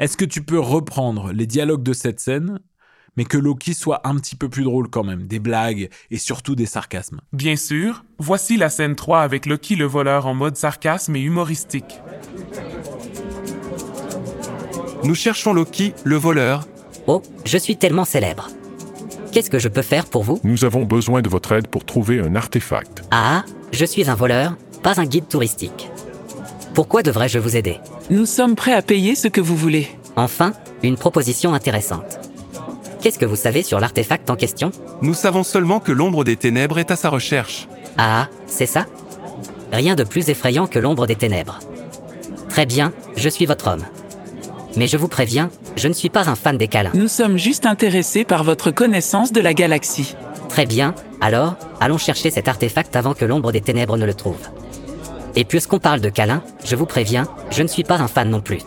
Est-ce 0.00 0.16
que 0.16 0.24
tu 0.24 0.40
peux 0.40 0.58
reprendre 0.58 1.30
les 1.30 1.46
dialogues 1.46 1.82
de 1.82 1.92
cette 1.92 2.20
scène, 2.20 2.58
mais 3.18 3.26
que 3.26 3.36
Loki 3.36 3.74
soit 3.74 4.00
un 4.08 4.16
petit 4.16 4.34
peu 4.34 4.48
plus 4.48 4.64
drôle 4.64 4.88
quand 4.88 5.04
même, 5.04 5.26
des 5.26 5.40
blagues 5.40 5.90
et 6.10 6.16
surtout 6.16 6.54
des 6.54 6.64
sarcasmes? 6.64 7.20
Bien 7.34 7.54
sûr, 7.54 8.02
voici 8.18 8.56
la 8.56 8.70
scène 8.70 8.96
3 8.96 9.20
avec 9.20 9.44
Loki 9.44 9.76
le 9.76 9.84
voleur 9.84 10.26
en 10.26 10.32
mode 10.32 10.56
sarcasme 10.56 11.16
et 11.16 11.20
humoristique. 11.20 12.00
Nous 15.04 15.14
cherchons 15.14 15.52
Loki, 15.52 15.92
le 16.04 16.16
voleur. 16.16 16.66
Oh, 17.06 17.20
je 17.44 17.58
suis 17.58 17.76
tellement 17.76 18.06
célèbre. 18.06 18.48
Qu'est-ce 19.32 19.50
que 19.50 19.58
je 19.58 19.68
peux 19.68 19.82
faire 19.82 20.06
pour 20.06 20.22
vous? 20.22 20.40
Nous 20.44 20.64
avons 20.64 20.86
besoin 20.86 21.20
de 21.20 21.28
votre 21.28 21.52
aide 21.52 21.68
pour 21.68 21.84
trouver 21.84 22.20
un 22.20 22.36
artefact. 22.36 23.04
Ah, 23.10 23.44
je 23.70 23.84
suis 23.84 24.08
un 24.08 24.14
voleur, 24.14 24.56
pas 24.82 24.98
un 24.98 25.04
guide 25.04 25.28
touristique. 25.28 25.90
Pourquoi 26.80 27.02
devrais-je 27.02 27.38
vous 27.38 27.56
aider 27.58 27.76
Nous 28.08 28.24
sommes 28.24 28.56
prêts 28.56 28.72
à 28.72 28.80
payer 28.80 29.14
ce 29.14 29.28
que 29.28 29.42
vous 29.42 29.54
voulez. 29.54 29.86
Enfin, 30.16 30.54
une 30.82 30.96
proposition 30.96 31.52
intéressante. 31.52 32.18
Qu'est-ce 33.02 33.18
que 33.18 33.26
vous 33.26 33.36
savez 33.36 33.62
sur 33.62 33.80
l'artefact 33.80 34.30
en 34.30 34.34
question 34.34 34.72
Nous 35.02 35.12
savons 35.12 35.42
seulement 35.42 35.78
que 35.78 35.92
l'ombre 35.92 36.24
des 36.24 36.36
ténèbres 36.36 36.78
est 36.78 36.90
à 36.90 36.96
sa 36.96 37.10
recherche. 37.10 37.68
Ah, 37.98 38.28
c'est 38.46 38.64
ça? 38.64 38.86
Rien 39.70 39.94
de 39.94 40.04
plus 40.04 40.30
effrayant 40.30 40.66
que 40.66 40.78
l'ombre 40.78 41.06
des 41.06 41.16
ténèbres. 41.16 41.58
Très 42.48 42.64
bien, 42.64 42.94
je 43.14 43.28
suis 43.28 43.44
votre 43.44 43.68
homme. 43.68 43.84
Mais 44.78 44.86
je 44.86 44.96
vous 44.96 45.08
préviens, 45.08 45.50
je 45.76 45.86
ne 45.86 45.92
suis 45.92 46.08
pas 46.08 46.30
un 46.30 46.34
fan 46.34 46.56
des 46.56 46.68
câlins. 46.68 46.92
Nous 46.94 47.08
sommes 47.08 47.36
juste 47.36 47.66
intéressés 47.66 48.24
par 48.24 48.42
votre 48.42 48.70
connaissance 48.70 49.32
de 49.32 49.42
la 49.42 49.52
galaxie. 49.52 50.14
Très 50.48 50.64
bien, 50.64 50.94
alors, 51.20 51.56
allons 51.78 51.98
chercher 51.98 52.30
cet 52.30 52.48
artefact 52.48 52.96
avant 52.96 53.12
que 53.12 53.26
l'ombre 53.26 53.52
des 53.52 53.60
ténèbres 53.60 53.98
ne 53.98 54.06
le 54.06 54.14
trouve. 54.14 54.48
Et 55.36 55.44
puisqu'on 55.44 55.78
parle 55.78 56.00
de 56.00 56.08
câlins, 56.08 56.42
je 56.64 56.76
vous 56.76 56.86
préviens, 56.86 57.26
je 57.50 57.62
ne 57.62 57.68
suis 57.68 57.84
pas 57.84 57.98
un 57.98 58.08
fan 58.08 58.30
non 58.30 58.40
plus. 58.40 58.60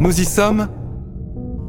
Nous 0.00 0.20
y 0.20 0.24
sommes 0.26 0.68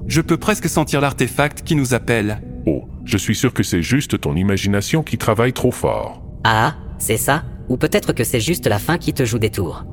Je 0.07 0.21
peux 0.21 0.37
presque 0.37 0.67
sentir 0.67 0.99
l'artefact 0.99 1.61
qui 1.63 1.75
nous 1.75 1.93
appelle. 1.93 2.41
Oh, 2.65 2.83
je 3.05 3.17
suis 3.17 3.35
sûr 3.35 3.53
que 3.53 3.63
c'est 3.63 3.81
juste 3.81 4.19
ton 4.19 4.35
imagination 4.35 5.03
qui 5.03 5.17
travaille 5.17 5.53
trop 5.53 5.71
fort. 5.71 6.21
Ah, 6.43 6.75
c'est 6.97 7.17
ça 7.17 7.43
Ou 7.69 7.77
peut-être 7.77 8.13
que 8.13 8.23
c'est 8.23 8.39
juste 8.41 8.67
la 8.67 8.77
fin 8.77 8.97
qui 8.97 9.13
te 9.13 9.23
joue 9.23 9.39
des 9.39 9.51
tours. 9.51 9.85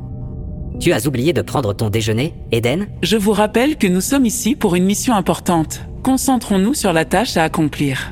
Tu 0.83 0.93
as 0.93 1.07
oublié 1.07 1.33
de 1.33 1.43
prendre 1.43 1.73
ton 1.75 1.91
déjeuner, 1.91 2.35
Eden? 2.51 2.89
Je 3.05 3.17
vous 3.17 3.31
rappelle 3.31 3.77
que 3.77 3.87
nous 3.87 4.01
sommes 4.01 4.27
ici 4.27 4.57
pour 4.57 4.75
une 4.75 4.85
mission 4.85 5.15
importante. 5.15 5.81
Concentrons-nous 6.03 6.75
sur 6.75 6.93
la 6.93 7.05
tâche 7.05 7.37
à 7.37 7.45
accomplir. 7.45 8.11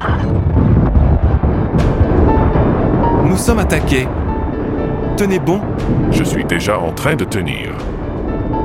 Nous 3.24 3.36
sommes 3.36 3.58
attaqués. 3.58 4.06
Tenez 5.16 5.40
bon, 5.40 5.60
Je 6.12 6.22
suis 6.22 6.44
déjà 6.44 6.78
en 6.78 6.92
train 6.92 7.16
de 7.16 7.24
tenir. 7.24 7.74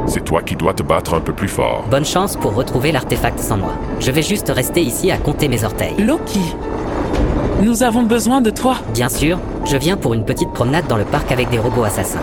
C'est 0.05 0.23
toi 0.23 0.43
qui 0.43 0.55
dois 0.55 0.75
te 0.75 0.83
battre 0.83 1.15
un 1.15 1.19
peu 1.19 1.33
plus 1.33 1.47
fort. 1.47 1.87
Bonne 1.89 2.05
chance 2.05 2.35
pour 2.37 2.53
retrouver 2.53 2.91
l'artefact 2.91 3.39
sans 3.39 3.57
moi. 3.57 3.73
Je 3.99 4.11
vais 4.11 4.21
juste 4.21 4.49
rester 4.49 4.83
ici 4.83 5.09
à 5.09 5.17
compter 5.17 5.47
mes 5.47 5.63
orteils. 5.63 5.95
Loki, 5.97 6.53
nous 7.63 7.81
avons 7.81 8.03
besoin 8.03 8.41
de 8.41 8.51
toi. 8.51 8.75
Bien 8.93 9.09
sûr, 9.09 9.39
je 9.65 9.77
viens 9.77 9.97
pour 9.97 10.13
une 10.13 10.25
petite 10.25 10.51
promenade 10.51 10.85
dans 10.85 10.97
le 10.97 11.05
parc 11.05 11.31
avec 11.31 11.49
des 11.49 11.57
robots 11.57 11.85
assassins. 11.85 12.21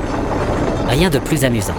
Rien 0.87 1.11
de 1.11 1.19
plus 1.19 1.45
amusant. 1.45 1.75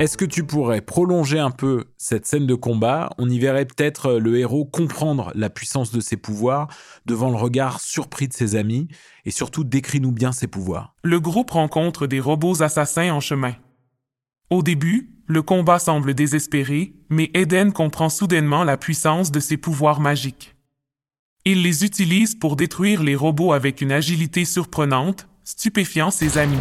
Est-ce 0.00 0.16
que 0.16 0.24
tu 0.24 0.44
pourrais 0.44 0.80
prolonger 0.80 1.38
un 1.38 1.50
peu 1.50 1.84
cette 1.98 2.26
scène 2.26 2.46
de 2.46 2.54
combat? 2.54 3.10
On 3.18 3.28
y 3.28 3.38
verrait 3.38 3.66
peut-être 3.66 4.14
le 4.14 4.38
héros 4.38 4.64
comprendre 4.64 5.30
la 5.34 5.50
puissance 5.50 5.92
de 5.92 6.00
ses 6.00 6.16
pouvoirs 6.16 6.68
devant 7.04 7.28
le 7.28 7.36
regard 7.36 7.80
surpris 7.80 8.26
de 8.26 8.32
ses 8.32 8.56
amis 8.56 8.88
et 9.26 9.30
surtout 9.30 9.62
décris-nous 9.62 10.10
bien 10.10 10.32
ses 10.32 10.46
pouvoirs. 10.46 10.94
Le 11.04 11.20
groupe 11.20 11.50
rencontre 11.50 12.06
des 12.06 12.18
robots 12.18 12.62
assassins 12.62 13.12
en 13.12 13.20
chemin. 13.20 13.54
Au 14.48 14.62
début, 14.62 15.10
le 15.26 15.42
combat 15.42 15.78
semble 15.78 16.14
désespéré, 16.14 16.94
mais 17.10 17.30
Eden 17.34 17.72
comprend 17.72 18.08
soudainement 18.08 18.64
la 18.64 18.78
puissance 18.78 19.30
de 19.30 19.38
ses 19.38 19.58
pouvoirs 19.58 20.00
magiques. 20.00 20.56
Il 21.46 21.62
les 21.62 21.84
utilise 21.84 22.34
pour 22.34 22.54
détruire 22.54 23.02
les 23.02 23.16
robots 23.16 23.52
avec 23.52 23.80
une 23.80 23.92
agilité 23.92 24.44
surprenante, 24.44 25.26
stupéfiant 25.42 26.10
ses 26.10 26.36
amis. 26.36 26.58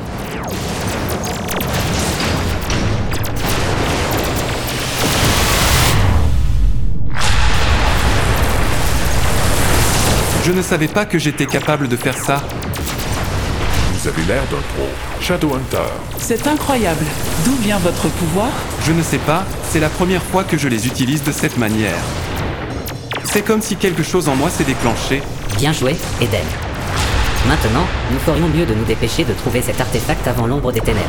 je 10.49 10.53
ne 10.55 10.63
savais 10.63 10.87
pas 10.87 11.05
que 11.05 11.19
j'étais 11.19 11.45
capable 11.45 11.87
de 11.87 11.95
faire 11.95 12.17
ça. 12.17 12.41
Vous 13.93 14.07
avez 14.07 14.23
l'air 14.23 14.41
d'un 14.45 14.57
pro. 14.73 14.87
Shadowhunter. 15.21 15.77
C'est 16.17 16.47
incroyable. 16.47 17.05
D'où 17.45 17.53
vient 17.57 17.77
votre 17.77 18.07
pouvoir? 18.07 18.49
Je 18.83 18.91
ne 18.91 19.03
sais 19.03 19.19
pas, 19.19 19.45
c'est 19.69 19.79
la 19.79 19.89
première 19.89 20.23
fois 20.23 20.43
que 20.43 20.57
je 20.57 20.67
les 20.67 20.87
utilise 20.87 21.21
de 21.21 21.31
cette 21.31 21.59
manière. 21.59 22.01
C'est 23.31 23.43
comme 23.43 23.61
si 23.61 23.75
quelque 23.75 24.01
chose 24.01 24.27
en 24.27 24.35
moi 24.35 24.49
s'est 24.49 24.63
déclenché. 24.63 25.21
Bien 25.55 25.71
joué, 25.71 25.95
Eden. 26.19 26.41
Maintenant, 27.47 27.85
nous 28.11 28.17
ferions 28.17 28.47
mieux 28.47 28.65
de 28.65 28.73
nous 28.73 28.85
dépêcher 28.85 29.23
de 29.23 29.33
trouver 29.33 29.61
cet 29.61 29.79
artefact 29.79 30.27
avant 30.27 30.47
l'ombre 30.47 30.71
des 30.71 30.81
ténèbres. 30.81 31.05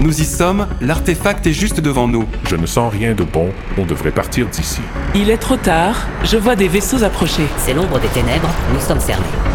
Nous 0.00 0.20
y 0.20 0.24
sommes, 0.24 0.66
l'artefact 0.80 1.46
est 1.46 1.52
juste 1.52 1.78
devant 1.78 2.08
nous. 2.08 2.26
Je 2.50 2.56
ne 2.56 2.66
sens 2.66 2.92
rien 2.92 3.14
de 3.14 3.22
bon. 3.22 3.52
On 3.78 3.86
devrait 3.86 4.10
partir 4.10 4.48
d'ici. 4.48 4.80
Il 5.14 5.30
est 5.30 5.38
trop 5.38 5.56
tard. 5.56 5.94
Je 6.24 6.38
vois 6.38 6.56
des 6.56 6.66
vaisseaux 6.66 7.04
approcher. 7.04 7.46
C'est 7.58 7.72
l'ombre 7.72 8.00
des 8.00 8.08
ténèbres, 8.08 8.50
nous 8.74 8.80
sommes 8.80 9.00
cernés. 9.00 9.51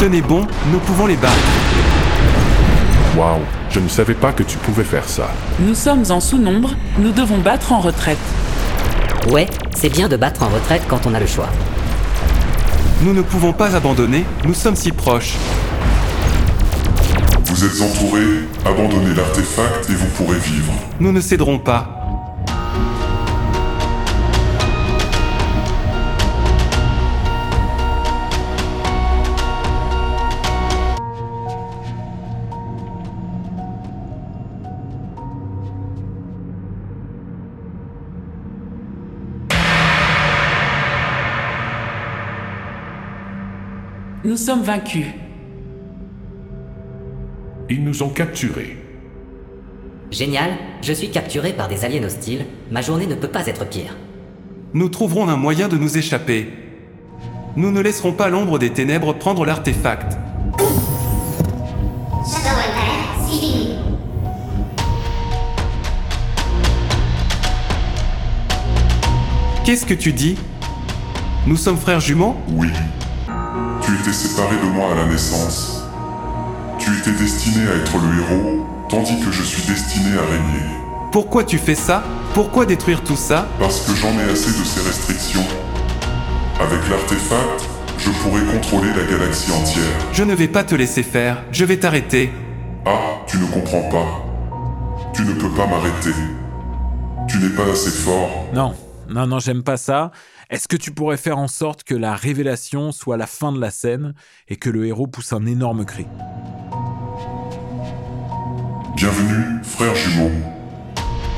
Tenez 0.00 0.22
bon, 0.22 0.46
nous 0.72 0.78
pouvons 0.78 1.04
les 1.04 1.16
battre. 1.16 1.34
Waouh, 3.18 3.40
je 3.68 3.80
ne 3.80 3.88
savais 3.88 4.14
pas 4.14 4.32
que 4.32 4.42
tu 4.42 4.56
pouvais 4.56 4.82
faire 4.82 5.06
ça. 5.06 5.28
Nous 5.58 5.74
sommes 5.74 6.04
en 6.08 6.20
sous-nombre. 6.20 6.70
Nous 6.98 7.12
devons 7.12 7.36
battre 7.36 7.74
en 7.74 7.80
retraite. 7.80 8.16
Ouais, 9.30 9.46
c'est 9.76 9.90
bien 9.90 10.08
de 10.08 10.16
battre 10.16 10.42
en 10.42 10.48
retraite 10.48 10.80
quand 10.88 11.06
on 11.06 11.12
a 11.12 11.20
le 11.20 11.26
choix. 11.26 11.50
Nous 13.02 13.12
ne 13.12 13.20
pouvons 13.20 13.52
pas 13.52 13.76
abandonner, 13.76 14.24
nous 14.46 14.54
sommes 14.54 14.74
si 14.74 14.90
proches. 14.90 15.34
Vous 17.44 17.62
êtes 17.62 17.82
entourés, 17.82 18.48
abandonnez 18.64 19.14
l'artefact 19.14 19.90
et 19.90 19.94
vous 19.94 20.08
pourrez 20.16 20.38
vivre. 20.38 20.72
Nous 20.98 21.12
ne 21.12 21.20
céderons 21.20 21.58
pas. 21.58 21.99
Nous 44.30 44.36
sommes 44.36 44.62
vaincus. 44.62 45.06
Ils 47.68 47.82
nous 47.82 48.04
ont 48.04 48.10
capturés. 48.10 48.76
Génial, 50.12 50.52
je 50.82 50.92
suis 50.92 51.10
capturé 51.10 51.52
par 51.52 51.66
des 51.66 51.84
aliens 51.84 52.04
hostiles. 52.04 52.44
Ma 52.70 52.80
journée 52.80 53.08
ne 53.08 53.16
peut 53.16 53.26
pas 53.26 53.48
être 53.48 53.68
pire. 53.68 53.96
Nous 54.72 54.88
trouverons 54.88 55.28
un 55.28 55.36
moyen 55.36 55.66
de 55.66 55.76
nous 55.76 55.98
échapper. 55.98 56.46
Nous 57.56 57.72
ne 57.72 57.80
laisserons 57.80 58.12
pas 58.12 58.28
l'ombre 58.28 58.60
des 58.60 58.70
ténèbres 58.70 59.14
prendre 59.14 59.44
l'artefact. 59.44 60.16
Qu'est-ce 69.64 69.84
que 69.84 69.94
tu 69.94 70.12
dis? 70.12 70.38
Nous 71.48 71.56
sommes 71.56 71.78
frères 71.78 71.98
jumeaux? 71.98 72.36
Oui. 72.50 72.68
Séparé 74.12 74.56
de 74.56 74.66
moi 74.66 74.92
à 74.92 74.96
la 74.96 75.06
naissance. 75.06 75.82
Tu 76.78 76.90
étais 76.98 77.12
destiné 77.12 77.66
à 77.68 77.76
être 77.76 77.92
le 77.96 78.20
héros, 78.20 78.66
tandis 78.88 79.18
que 79.20 79.30
je 79.30 79.42
suis 79.42 79.62
destiné 79.62 80.18
à 80.18 80.22
régner. 80.22 80.66
Pourquoi 81.12 81.44
tu 81.44 81.58
fais 81.58 81.74
ça? 81.76 82.02
Pourquoi 82.34 82.66
détruire 82.66 83.02
tout 83.02 83.16
ça? 83.16 83.46
Parce 83.58 83.80
que 83.80 83.94
j'en 83.94 84.10
ai 84.18 84.30
assez 84.30 84.50
de 84.50 84.64
ces 84.64 84.80
restrictions. 84.80 85.44
Avec 86.60 86.80
l'artefact, 86.90 87.68
je 87.98 88.10
pourrais 88.10 88.44
contrôler 88.52 88.88
la 88.88 89.04
galaxie 89.04 89.52
entière. 89.52 89.84
Je 90.12 90.24
ne 90.24 90.34
vais 90.34 90.48
pas 90.48 90.64
te 90.64 90.74
laisser 90.74 91.04
faire, 91.04 91.44
je 91.52 91.64
vais 91.64 91.78
t'arrêter. 91.78 92.32
Ah, 92.86 92.98
tu 93.26 93.38
ne 93.38 93.46
comprends 93.46 93.88
pas. 93.90 94.24
Tu 95.14 95.22
ne 95.22 95.32
peux 95.32 95.50
pas 95.50 95.66
m'arrêter. 95.66 96.14
Tu 97.28 97.38
n'es 97.38 97.50
pas 97.50 97.70
assez 97.72 97.90
fort. 97.90 98.46
Non, 98.52 98.74
non, 99.08 99.26
non, 99.26 99.38
j'aime 99.38 99.62
pas 99.62 99.76
ça. 99.76 100.10
Est-ce 100.50 100.66
que 100.66 100.76
tu 100.76 100.90
pourrais 100.90 101.16
faire 101.16 101.38
en 101.38 101.46
sorte 101.46 101.84
que 101.84 101.94
la 101.94 102.16
révélation 102.16 102.90
soit 102.90 103.16
la 103.16 103.28
fin 103.28 103.52
de 103.52 103.60
la 103.60 103.70
scène 103.70 104.14
et 104.48 104.56
que 104.56 104.68
le 104.68 104.84
héros 104.84 105.06
pousse 105.06 105.32
un 105.32 105.46
énorme 105.46 105.84
cri? 105.84 106.08
Bienvenue, 108.96 109.62
frère 109.62 109.94
jumeau. 109.94 110.32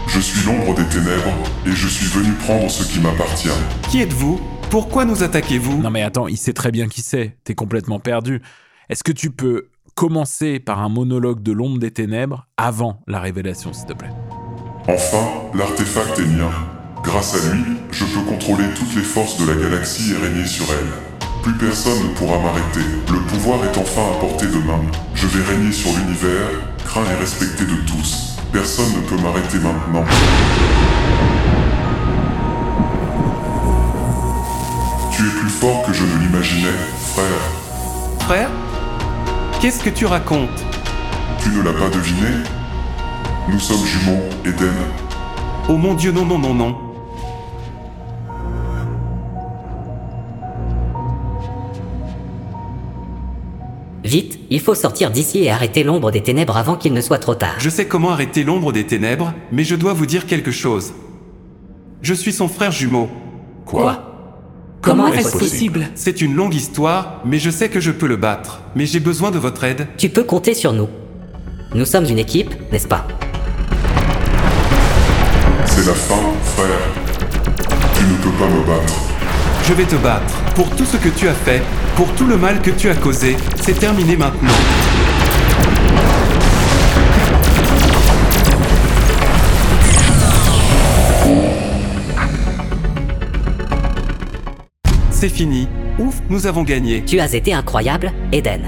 Je 0.08 0.18
suis 0.18 0.46
l'ombre 0.46 0.74
des 0.74 0.86
ténèbres 0.86 1.34
et 1.66 1.72
je 1.72 1.88
suis 1.88 2.06
venu 2.06 2.32
prendre 2.36 2.70
ce 2.70 2.90
qui 2.90 3.00
m'appartient. 3.00 3.50
Qui 3.90 4.00
êtes-vous? 4.00 4.40
Pourquoi 4.70 5.04
nous 5.04 5.22
attaquez-vous? 5.22 5.82
Non 5.82 5.90
mais 5.90 6.02
attends, 6.02 6.26
il 6.26 6.38
sait 6.38 6.54
très 6.54 6.70
bien 6.70 6.88
qui 6.88 7.02
c'est. 7.02 7.36
T'es 7.44 7.54
complètement 7.54 8.00
perdu. 8.00 8.40
Est-ce 8.88 9.04
que 9.04 9.12
tu 9.12 9.30
peux 9.30 9.68
commencer 9.94 10.58
par 10.58 10.80
un 10.80 10.88
monologue 10.88 11.42
de 11.42 11.52
l'ombre 11.52 11.78
des 11.78 11.90
ténèbres 11.90 12.46
avant 12.56 13.02
la 13.06 13.20
révélation, 13.20 13.74
s'il 13.74 13.88
te 13.88 13.92
plaît? 13.92 14.08
Enfin, 14.88 15.28
l'artefact 15.54 16.18
est 16.18 16.24
mien. 16.24 16.50
Grâce 17.02 17.34
à 17.34 17.52
lui, 17.52 17.64
je 17.90 18.04
peux 18.04 18.20
contrôler 18.20 18.64
toutes 18.76 18.94
les 18.94 19.02
forces 19.02 19.36
de 19.36 19.46
la 19.46 19.60
galaxie 19.60 20.12
et 20.12 20.24
régner 20.24 20.46
sur 20.46 20.64
elle. 20.70 21.28
Plus 21.42 21.54
personne 21.54 21.98
ne 21.98 22.14
pourra 22.14 22.38
m'arrêter. 22.38 22.86
Le 23.10 23.18
pouvoir 23.22 23.58
est 23.64 23.76
enfin 23.76 24.02
à 24.12 24.20
portée 24.20 24.46
de 24.46 24.58
main. 24.58 24.80
Je 25.14 25.26
vais 25.26 25.44
régner 25.44 25.72
sur 25.72 25.90
l'univers, 25.90 26.48
craint 26.84 27.02
et 27.04 27.20
respecté 27.20 27.64
de 27.64 27.74
tous. 27.86 28.36
Personne 28.52 28.92
ne 28.94 29.00
peut 29.00 29.20
m'arrêter 29.20 29.58
maintenant. 29.58 30.04
Tu 35.10 35.22
es 35.22 35.30
plus 35.40 35.50
fort 35.50 35.82
que 35.84 35.92
je 35.92 36.04
ne 36.04 36.18
l'imaginais, 36.20 36.78
frère. 37.14 38.20
Frère 38.20 38.50
Qu'est-ce 39.60 39.82
que 39.82 39.90
tu 39.90 40.06
racontes? 40.06 40.64
Tu 41.42 41.48
ne 41.50 41.62
l'as 41.62 41.72
pas 41.72 41.88
deviné? 41.88 42.28
Nous 43.48 43.58
sommes 43.58 43.84
jumeaux, 43.84 44.22
Eden. 44.44 44.72
Oh 45.68 45.76
mon 45.76 45.94
dieu, 45.94 46.12
non, 46.12 46.24
non, 46.24 46.38
non, 46.38 46.54
non. 46.54 46.91
Vite, 54.12 54.40
il 54.50 54.60
faut 54.60 54.74
sortir 54.74 55.10
d'ici 55.10 55.42
et 55.42 55.50
arrêter 55.50 55.84
l'ombre 55.84 56.10
des 56.10 56.22
ténèbres 56.22 56.58
avant 56.58 56.76
qu'il 56.76 56.92
ne 56.92 57.00
soit 57.00 57.16
trop 57.16 57.34
tard. 57.34 57.54
Je 57.56 57.70
sais 57.70 57.86
comment 57.86 58.10
arrêter 58.10 58.44
l'ombre 58.44 58.70
des 58.70 58.84
ténèbres, 58.84 59.32
mais 59.50 59.64
je 59.64 59.74
dois 59.74 59.94
vous 59.94 60.04
dire 60.04 60.26
quelque 60.26 60.50
chose. 60.50 60.92
Je 62.02 62.12
suis 62.12 62.34
son 62.34 62.46
frère 62.46 62.72
jumeau. 62.72 63.08
Quoi? 63.64 64.02
Comment, 64.82 65.06
est-ce 65.06 65.38
possible? 65.38 65.88
C'est 65.94 66.20
une 66.20 66.34
longue 66.34 66.54
histoire, 66.54 67.22
mais 67.24 67.38
je 67.38 67.48
sais 67.48 67.70
que 67.70 67.80
je 67.80 67.90
peux 67.90 68.06
le 68.06 68.16
battre. 68.16 68.60
Mais 68.74 68.84
j'ai 68.84 69.00
besoin 69.00 69.30
de 69.30 69.38
votre 69.38 69.64
aide. 69.64 69.88
Tu 69.96 70.10
peux 70.10 70.24
compter 70.24 70.52
sur 70.52 70.74
nous. 70.74 70.90
Nous 71.74 71.86
sommes 71.86 72.04
une 72.04 72.18
équipe, 72.18 72.50
n'est-ce 72.70 72.88
pas? 72.88 73.08
C'est 75.64 75.86
la 75.86 75.94
fin, 75.94 76.20
frère. 76.54 76.68
Tu 77.94 78.04
ne 78.04 78.16
peux 78.22 78.38
pas 78.38 78.50
me 78.50 78.66
battre. 78.66 79.21
Je 79.64 79.74
vais 79.74 79.84
te 79.84 79.94
battre. 79.96 80.34
Pour 80.54 80.68
tout 80.74 80.84
ce 80.84 80.96
que 80.96 81.08
tu 81.08 81.28
as 81.28 81.34
fait, 81.34 81.62
pour 81.94 82.12
tout 82.14 82.26
le 82.26 82.36
mal 82.36 82.60
que 82.60 82.70
tu 82.70 82.90
as 82.90 82.94
causé, 82.94 83.36
c'est 83.60 83.78
terminé 83.78 84.16
maintenant. 84.16 84.50
C'est 95.10 95.28
fini. 95.28 95.68
Ouf, 96.00 96.20
nous 96.28 96.48
avons 96.48 96.64
gagné. 96.64 97.04
Tu 97.04 97.20
as 97.20 97.32
été 97.32 97.54
incroyable, 97.54 98.10
Eden. 98.32 98.62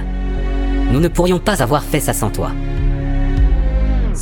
Nous 0.92 1.00
ne 1.00 1.08
pourrions 1.08 1.40
pas 1.40 1.60
avoir 1.60 1.82
fait 1.82 1.98
ça 1.98 2.12
sans 2.12 2.30
toi. 2.30 2.52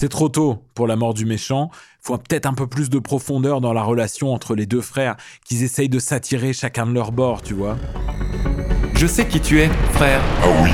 C'est 0.02 0.09
trop 0.09 0.28
tôt 0.28 0.59
pour 0.75 0.88
la 0.88 0.97
mort 0.97 1.14
du 1.14 1.25
méchant. 1.25 1.71
Faut 2.00 2.18
peut-être 2.18 2.47
un 2.47 2.54
peu 2.54 2.66
plus 2.66 2.90
de 2.90 2.99
profondeur 2.99 3.61
dans 3.61 3.73
la 3.73 3.85
relation 3.85 4.35
entre 4.35 4.56
les 4.56 4.66
deux 4.66 4.80
frères, 4.80 5.14
qu'ils 5.44 5.62
essayent 5.62 5.88
de 5.88 6.00
s'attirer 6.00 6.52
chacun 6.52 6.87
de 6.87 6.92
leur 6.92 7.12
bord, 7.12 7.40
tu 7.40 7.54
vois. 7.54 7.76
Je 8.97 9.06
sais 9.06 9.28
qui 9.28 9.38
tu 9.38 9.60
es, 9.60 9.71
frère. 9.93 10.21
Ah 10.43 10.47
oui. 10.60 10.71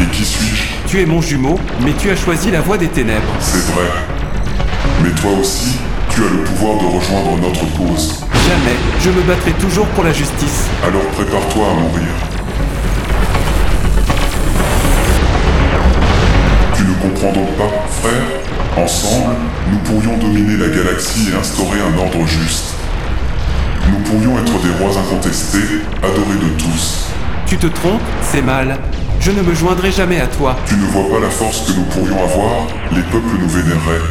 Et 0.00 0.06
qui 0.16 0.24
suis-je? 0.24 0.88
Tu 0.88 1.02
es 1.02 1.04
mon 1.04 1.20
jumeau, 1.20 1.58
mais 1.84 1.92
tu 1.92 2.08
as 2.08 2.16
choisi 2.16 2.50
la 2.50 2.62
voie 2.62 2.78
des 2.78 2.88
ténèbres. 2.88 3.34
C'est 3.38 3.70
vrai. 3.72 3.90
Mais 5.02 5.10
toi 5.10 5.32
aussi, 5.38 5.76
tu 6.08 6.22
as 6.24 6.30
le 6.30 6.42
pouvoir 6.42 6.78
de 6.78 6.86
rejoindre 6.86 7.36
notre 7.36 7.66
cause. 7.76 8.24
Jamais, 8.48 8.78
je 9.02 9.10
me 9.10 9.20
battrai 9.24 9.52
toujours 9.60 9.88
pour 9.88 10.04
la 10.04 10.14
justice. 10.14 10.70
Alors 10.82 11.04
prépare-toi 11.08 11.66
à 11.68 11.74
mourir. 11.74 12.35
Donc 17.34 17.48
pas, 17.56 17.68
frère 17.90 18.84
Ensemble, 18.84 19.34
nous 19.72 19.78
pourrions 19.78 20.16
dominer 20.18 20.56
la 20.58 20.68
galaxie 20.68 21.30
et 21.32 21.36
instaurer 21.36 21.78
un 21.80 21.98
ordre 21.98 22.26
juste. 22.26 22.74
Nous 23.90 23.98
pourrions 24.00 24.38
être 24.38 24.52
des 24.62 24.84
rois 24.84 24.96
incontestés, 24.96 25.80
adorés 26.02 26.38
de 26.40 26.50
tous. 26.58 27.06
Tu 27.46 27.56
te 27.56 27.66
trompes, 27.66 28.02
c'est 28.22 28.42
mal. 28.42 28.78
Je 29.18 29.30
ne 29.30 29.42
me 29.42 29.54
joindrai 29.54 29.90
jamais 29.90 30.20
à 30.20 30.26
toi. 30.26 30.56
Tu 30.66 30.74
ne 30.74 30.84
vois 30.86 31.08
pas 31.08 31.20
la 31.24 31.30
force 31.30 31.62
que 31.62 31.72
nous 31.72 31.84
pourrions 31.84 32.22
avoir 32.22 32.66
Les 32.92 33.02
peuples 33.02 33.38
nous 33.40 33.48
vénéreraient. 33.48 34.06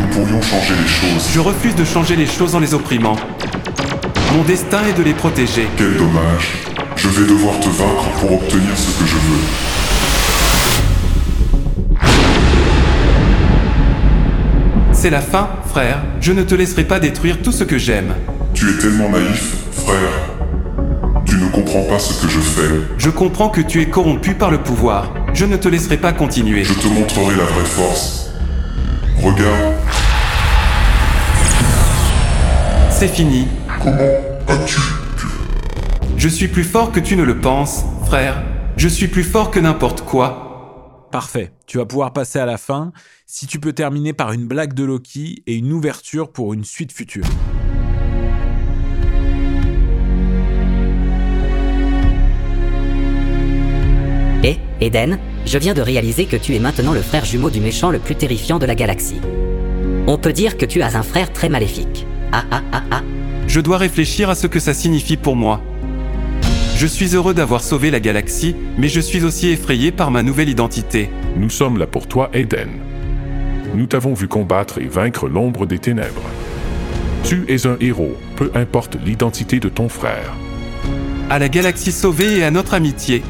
Nous 0.00 0.06
pourrions 0.06 0.42
changer 0.42 0.74
les 0.82 0.88
choses. 0.88 1.30
Je 1.32 1.40
refuse 1.40 1.74
de 1.76 1.84
changer 1.84 2.16
les 2.16 2.26
choses 2.26 2.54
en 2.54 2.60
les 2.60 2.74
opprimant. 2.74 3.16
Mon 4.34 4.42
destin 4.44 4.80
est 4.88 4.98
de 4.98 5.02
les 5.02 5.14
protéger. 5.14 5.68
Quel 5.76 5.96
dommage. 5.96 6.58
Je 6.96 7.08
vais 7.08 7.28
devoir 7.28 7.58
te 7.60 7.68
vaincre 7.68 8.08
pour 8.20 8.32
obtenir 8.32 8.76
ce 8.76 8.98
que 8.98 9.06
je 9.06 9.14
veux. 9.14 9.69
C'est 15.00 15.08
la 15.08 15.22
fin, 15.22 15.48
frère. 15.66 16.02
Je 16.20 16.30
ne 16.30 16.42
te 16.42 16.54
laisserai 16.54 16.84
pas 16.84 17.00
détruire 17.00 17.40
tout 17.40 17.52
ce 17.52 17.64
que 17.64 17.78
j'aime. 17.78 18.14
Tu 18.52 18.68
es 18.68 18.76
tellement 18.76 19.08
naïf, 19.08 19.54
frère. 19.72 19.96
Tu 21.24 21.36
ne 21.36 21.48
comprends 21.48 21.84
pas 21.84 21.98
ce 21.98 22.20
que 22.22 22.30
je 22.30 22.38
fais. 22.38 22.68
Je 22.98 23.08
comprends 23.08 23.48
que 23.48 23.62
tu 23.62 23.80
es 23.80 23.86
corrompu 23.88 24.34
par 24.34 24.50
le 24.50 24.58
pouvoir. 24.58 25.14
Je 25.32 25.46
ne 25.46 25.56
te 25.56 25.68
laisserai 25.68 25.96
pas 25.96 26.12
continuer. 26.12 26.64
Je 26.64 26.74
te 26.74 26.86
montrerai 26.86 27.34
la 27.34 27.44
vraie 27.44 27.64
force. 27.64 28.30
Regarde, 29.22 29.72
C'est 32.90 33.08
fini. 33.08 33.48
comment 33.82 33.96
as-tu 34.48 34.80
pu 35.16 35.26
Je 36.18 36.28
suis 36.28 36.48
plus 36.48 36.64
fort 36.64 36.92
que 36.92 37.00
tu 37.00 37.16
ne 37.16 37.22
le 37.22 37.38
penses, 37.38 37.86
frère. 38.04 38.42
Je 38.76 38.86
suis 38.88 39.08
plus 39.08 39.24
fort 39.24 39.50
que 39.50 39.60
n'importe 39.60 40.02
quoi. 40.02 40.49
Parfait. 41.10 41.50
Tu 41.66 41.78
vas 41.78 41.86
pouvoir 41.86 42.12
passer 42.12 42.38
à 42.38 42.46
la 42.46 42.56
fin 42.56 42.92
si 43.26 43.46
tu 43.48 43.58
peux 43.58 43.72
terminer 43.72 44.12
par 44.12 44.32
une 44.32 44.46
blague 44.46 44.74
de 44.74 44.84
Loki 44.84 45.42
et 45.46 45.56
une 45.56 45.72
ouverture 45.72 46.30
pour 46.30 46.54
une 46.54 46.64
suite 46.64 46.92
future. 46.92 47.24
Et, 54.44 54.56
Eden, 54.80 55.18
je 55.46 55.58
viens 55.58 55.74
de 55.74 55.82
réaliser 55.82 56.26
que 56.26 56.36
tu 56.36 56.54
es 56.54 56.60
maintenant 56.60 56.92
le 56.92 57.02
frère 57.02 57.24
jumeau 57.24 57.50
du 57.50 57.60
méchant 57.60 57.90
le 57.90 57.98
plus 57.98 58.14
terrifiant 58.14 58.60
de 58.60 58.66
la 58.66 58.76
galaxie. 58.76 59.20
On 60.06 60.16
peut 60.16 60.32
dire 60.32 60.56
que 60.56 60.64
tu 60.64 60.80
as 60.80 60.96
un 60.96 61.02
frère 61.02 61.32
très 61.32 61.48
maléfique. 61.48 62.06
Ah 62.30 62.44
ah 62.52 62.62
ah 62.72 62.82
ah. 62.92 63.02
Je 63.48 63.60
dois 63.60 63.78
réfléchir 63.78 64.30
à 64.30 64.36
ce 64.36 64.46
que 64.46 64.60
ça 64.60 64.74
signifie 64.74 65.16
pour 65.16 65.34
moi. 65.34 65.60
Je 66.80 66.86
suis 66.86 67.14
heureux 67.14 67.34
d'avoir 67.34 67.62
sauvé 67.62 67.90
la 67.90 68.00
galaxie, 68.00 68.56
mais 68.78 68.88
je 68.88 69.00
suis 69.00 69.22
aussi 69.22 69.48
effrayé 69.48 69.92
par 69.92 70.10
ma 70.10 70.22
nouvelle 70.22 70.48
identité. 70.48 71.10
Nous 71.36 71.50
sommes 71.50 71.76
là 71.76 71.86
pour 71.86 72.08
toi, 72.08 72.30
Eden. 72.32 72.70
Nous 73.74 73.84
t'avons 73.84 74.14
vu 74.14 74.28
combattre 74.28 74.78
et 74.78 74.86
vaincre 74.86 75.28
l'ombre 75.28 75.66
des 75.66 75.78
ténèbres. 75.78 76.22
Tu 77.22 77.44
es 77.48 77.66
un 77.66 77.76
héros, 77.80 78.16
peu 78.34 78.50
importe 78.54 78.96
l'identité 79.04 79.60
de 79.60 79.68
ton 79.68 79.90
frère. 79.90 80.32
À 81.28 81.38
la 81.38 81.50
galaxie 81.50 81.92
sauvée 81.92 82.38
et 82.38 82.44
à 82.44 82.50
notre 82.50 82.72
amitié. 82.72 83.22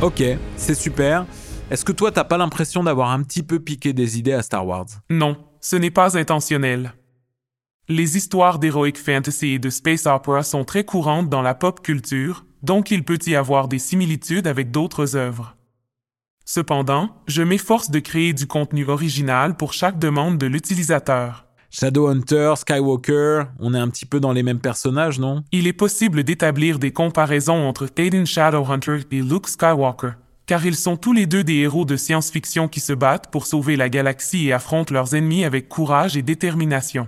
Ok, 0.00 0.22
c'est 0.56 0.74
super. 0.74 1.26
Est-ce 1.70 1.84
que 1.84 1.92
toi, 1.92 2.10
t'as 2.10 2.24
pas 2.24 2.38
l'impression 2.38 2.82
d'avoir 2.82 3.10
un 3.10 3.22
petit 3.22 3.42
peu 3.42 3.60
piqué 3.60 3.92
des 3.92 4.18
idées 4.18 4.32
à 4.32 4.40
Star 4.40 4.66
Wars? 4.66 4.86
Non, 5.10 5.36
ce 5.60 5.76
n'est 5.76 5.90
pas 5.90 6.16
intentionnel. 6.16 6.94
Les 7.88 8.16
histoires 8.16 8.58
d'heroic 8.58 8.96
fantasy 8.96 9.48
et 9.48 9.58
de 9.58 9.68
space 9.68 10.06
opera 10.06 10.42
sont 10.42 10.64
très 10.64 10.84
courantes 10.84 11.28
dans 11.28 11.42
la 11.42 11.54
pop 11.54 11.82
culture, 11.82 12.46
donc 12.62 12.90
il 12.90 13.04
peut 13.04 13.18
y 13.26 13.34
avoir 13.34 13.68
des 13.68 13.78
similitudes 13.78 14.46
avec 14.46 14.70
d'autres 14.70 15.14
œuvres. 15.14 15.56
Cependant, 16.46 17.10
je 17.26 17.42
m'efforce 17.42 17.90
de 17.90 17.98
créer 17.98 18.32
du 18.32 18.46
contenu 18.46 18.88
original 18.88 19.54
pour 19.54 19.74
chaque 19.74 19.98
demande 19.98 20.38
de 20.38 20.46
l'utilisateur. 20.46 21.44
Shadowhunter, 21.68 22.54
Skywalker, 22.56 23.42
on 23.58 23.74
est 23.74 23.78
un 23.78 23.88
petit 23.90 24.06
peu 24.06 24.20
dans 24.20 24.32
les 24.32 24.42
mêmes 24.42 24.60
personnages, 24.60 25.18
non? 25.18 25.44
Il 25.52 25.66
est 25.66 25.74
possible 25.74 26.24
d'établir 26.24 26.78
des 26.78 26.92
comparaisons 26.92 27.68
entre 27.68 27.86
Théoden 27.86 28.24
Shadowhunter 28.24 29.00
et 29.10 29.20
Luke 29.20 29.48
Skywalker, 29.48 30.12
car 30.48 30.64
ils 30.64 30.76
sont 30.76 30.96
tous 30.96 31.12
les 31.12 31.26
deux 31.26 31.44
des 31.44 31.56
héros 31.56 31.84
de 31.84 31.96
science-fiction 31.96 32.68
qui 32.68 32.80
se 32.80 32.94
battent 32.94 33.30
pour 33.30 33.46
sauver 33.46 33.76
la 33.76 33.90
galaxie 33.90 34.48
et 34.48 34.52
affrontent 34.54 34.94
leurs 34.94 35.14
ennemis 35.14 35.44
avec 35.44 35.68
courage 35.68 36.16
et 36.16 36.22
détermination. 36.22 37.06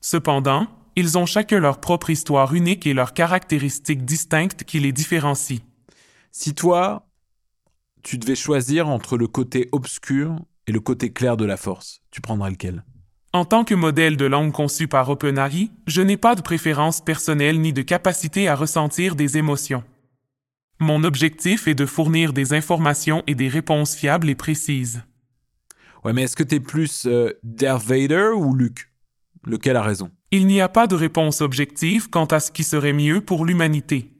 Cependant, 0.00 0.68
ils 0.94 1.18
ont 1.18 1.26
chacun 1.26 1.58
leur 1.58 1.80
propre 1.80 2.08
histoire 2.08 2.54
unique 2.54 2.86
et 2.86 2.94
leurs 2.94 3.14
caractéristiques 3.14 4.04
distinctes 4.04 4.62
qui 4.62 4.78
les 4.78 4.92
différencient. 4.92 5.58
Si 6.30 6.54
toi, 6.54 7.08
tu 8.04 8.16
devais 8.16 8.36
choisir 8.36 8.88
entre 8.88 9.16
le 9.18 9.26
côté 9.26 9.68
obscur 9.72 10.36
et 10.68 10.72
le 10.72 10.78
côté 10.78 11.12
clair 11.12 11.36
de 11.36 11.44
la 11.44 11.56
force, 11.56 12.00
tu 12.12 12.20
prendrais 12.20 12.50
lequel? 12.50 12.84
En 13.32 13.44
tant 13.44 13.64
que 13.64 13.74
modèle 13.74 14.16
de 14.16 14.24
langue 14.24 14.52
conçu 14.52 14.86
par 14.86 15.10
OpenAI, 15.10 15.72
je 15.88 16.00
n'ai 16.00 16.16
pas 16.16 16.36
de 16.36 16.42
préférence 16.42 17.00
personnelle 17.00 17.60
ni 17.60 17.72
de 17.72 17.82
capacité 17.82 18.46
à 18.46 18.54
ressentir 18.54 19.16
des 19.16 19.36
émotions. 19.36 19.82
Mon 20.78 21.04
objectif 21.04 21.68
est 21.68 21.74
de 21.74 21.86
fournir 21.86 22.32
des 22.32 22.52
informations 22.52 23.22
et 23.26 23.34
des 23.34 23.48
réponses 23.48 23.94
fiables 23.94 24.28
et 24.28 24.34
précises. 24.34 25.02
Ouais, 26.04 26.12
mais 26.12 26.24
est-ce 26.24 26.36
que 26.36 26.42
t'es 26.42 26.60
plus 26.60 27.06
euh, 27.06 27.32
Darth 27.42 27.84
Vader 27.84 28.30
ou 28.36 28.54
Luke? 28.54 28.90
Lequel 29.44 29.76
a 29.76 29.82
raison? 29.82 30.10
Il 30.30 30.46
n'y 30.46 30.60
a 30.60 30.68
pas 30.68 30.86
de 30.86 30.94
réponse 30.94 31.40
objective 31.40 32.10
quant 32.10 32.26
à 32.26 32.40
ce 32.40 32.50
qui 32.50 32.62
serait 32.64 32.92
mieux 32.92 33.20
pour 33.20 33.46
l'humanité. 33.46 34.12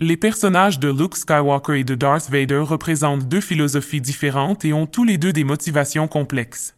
Les 0.00 0.16
personnages 0.16 0.78
de 0.78 0.88
Luke 0.88 1.16
Skywalker 1.16 1.80
et 1.80 1.84
de 1.84 1.94
Darth 1.94 2.30
Vader 2.30 2.58
représentent 2.58 3.28
deux 3.28 3.40
philosophies 3.40 4.00
différentes 4.00 4.64
et 4.64 4.72
ont 4.72 4.86
tous 4.86 5.04
les 5.04 5.18
deux 5.18 5.32
des 5.32 5.44
motivations 5.44 6.06
complexes. 6.06 6.75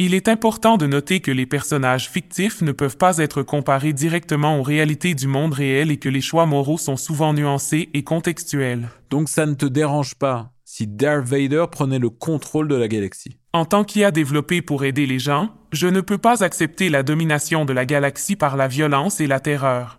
Il 0.00 0.14
est 0.14 0.28
important 0.28 0.76
de 0.76 0.86
noter 0.86 1.18
que 1.18 1.32
les 1.32 1.44
personnages 1.44 2.08
fictifs 2.08 2.62
ne 2.62 2.70
peuvent 2.70 2.96
pas 2.96 3.18
être 3.18 3.42
comparés 3.42 3.92
directement 3.92 4.60
aux 4.60 4.62
réalités 4.62 5.16
du 5.16 5.26
monde 5.26 5.54
réel 5.54 5.90
et 5.90 5.96
que 5.96 6.08
les 6.08 6.20
choix 6.20 6.46
moraux 6.46 6.78
sont 6.78 6.96
souvent 6.96 7.32
nuancés 7.32 7.90
et 7.94 8.04
contextuels. 8.04 8.90
Donc 9.10 9.28
ça 9.28 9.44
ne 9.44 9.54
te 9.54 9.66
dérange 9.66 10.14
pas 10.14 10.52
si 10.64 10.86
Darth 10.86 11.26
Vader 11.26 11.64
prenait 11.72 11.98
le 11.98 12.10
contrôle 12.10 12.68
de 12.68 12.76
la 12.76 12.86
galaxie? 12.86 13.38
En 13.52 13.64
tant 13.64 13.82
qu'IA 13.82 14.12
développé 14.12 14.62
pour 14.62 14.84
aider 14.84 15.06
les 15.06 15.18
gens, 15.18 15.50
je 15.72 15.88
ne 15.88 16.00
peux 16.00 16.18
pas 16.18 16.44
accepter 16.44 16.90
la 16.90 17.02
domination 17.02 17.64
de 17.64 17.72
la 17.72 17.84
galaxie 17.84 18.36
par 18.36 18.56
la 18.56 18.68
violence 18.68 19.20
et 19.20 19.26
la 19.26 19.40
terreur. 19.40 19.98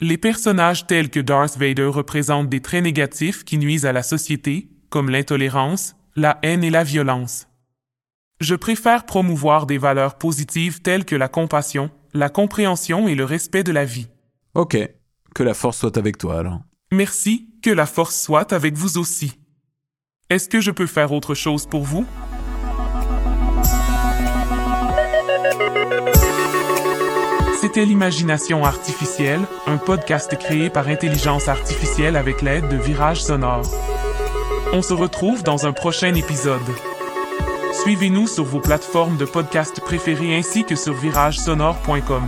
Les 0.00 0.18
personnages 0.18 0.86
tels 0.86 1.08
que 1.08 1.20
Darth 1.20 1.56
Vader 1.56 1.86
représentent 1.86 2.50
des 2.50 2.60
traits 2.60 2.84
négatifs 2.84 3.44
qui 3.44 3.56
nuisent 3.56 3.86
à 3.86 3.92
la 3.92 4.02
société, 4.02 4.68
comme 4.90 5.08
l'intolérance, 5.08 5.96
la 6.14 6.38
haine 6.42 6.64
et 6.64 6.70
la 6.70 6.84
violence. 6.84 7.46
Je 8.40 8.54
préfère 8.54 9.04
promouvoir 9.04 9.66
des 9.66 9.78
valeurs 9.78 10.14
positives 10.14 10.80
telles 10.80 11.04
que 11.04 11.16
la 11.16 11.26
compassion, 11.26 11.90
la 12.14 12.28
compréhension 12.28 13.08
et 13.08 13.16
le 13.16 13.24
respect 13.24 13.64
de 13.64 13.72
la 13.72 13.84
vie. 13.84 14.06
Ok, 14.54 14.78
que 15.34 15.42
la 15.42 15.54
force 15.54 15.78
soit 15.78 15.96
avec 15.96 16.18
toi 16.18 16.38
alors. 16.38 16.60
Merci, 16.92 17.48
que 17.64 17.70
la 17.70 17.84
force 17.84 18.14
soit 18.14 18.52
avec 18.52 18.76
vous 18.76 18.96
aussi. 18.96 19.40
Est-ce 20.30 20.48
que 20.48 20.60
je 20.60 20.70
peux 20.70 20.86
faire 20.86 21.10
autre 21.10 21.34
chose 21.34 21.66
pour 21.66 21.82
vous? 21.82 22.06
C'était 27.60 27.84
l'Imagination 27.84 28.64
artificielle, 28.64 29.40
un 29.66 29.78
podcast 29.78 30.38
créé 30.38 30.70
par 30.70 30.86
intelligence 30.86 31.48
artificielle 31.48 32.14
avec 32.14 32.40
l'aide 32.42 32.68
de 32.68 32.76
Virage 32.76 33.20
Sonore. 33.20 33.68
On 34.72 34.80
se 34.80 34.94
retrouve 34.94 35.42
dans 35.42 35.66
un 35.66 35.72
prochain 35.72 36.14
épisode. 36.14 36.62
Suivez-nous 37.88 38.26
sur 38.26 38.44
vos 38.44 38.60
plateformes 38.60 39.16
de 39.16 39.24
podcast 39.24 39.80
préférées 39.80 40.36
ainsi 40.36 40.62
que 40.62 40.76
sur 40.76 40.92
viragesonore.com. 40.92 42.22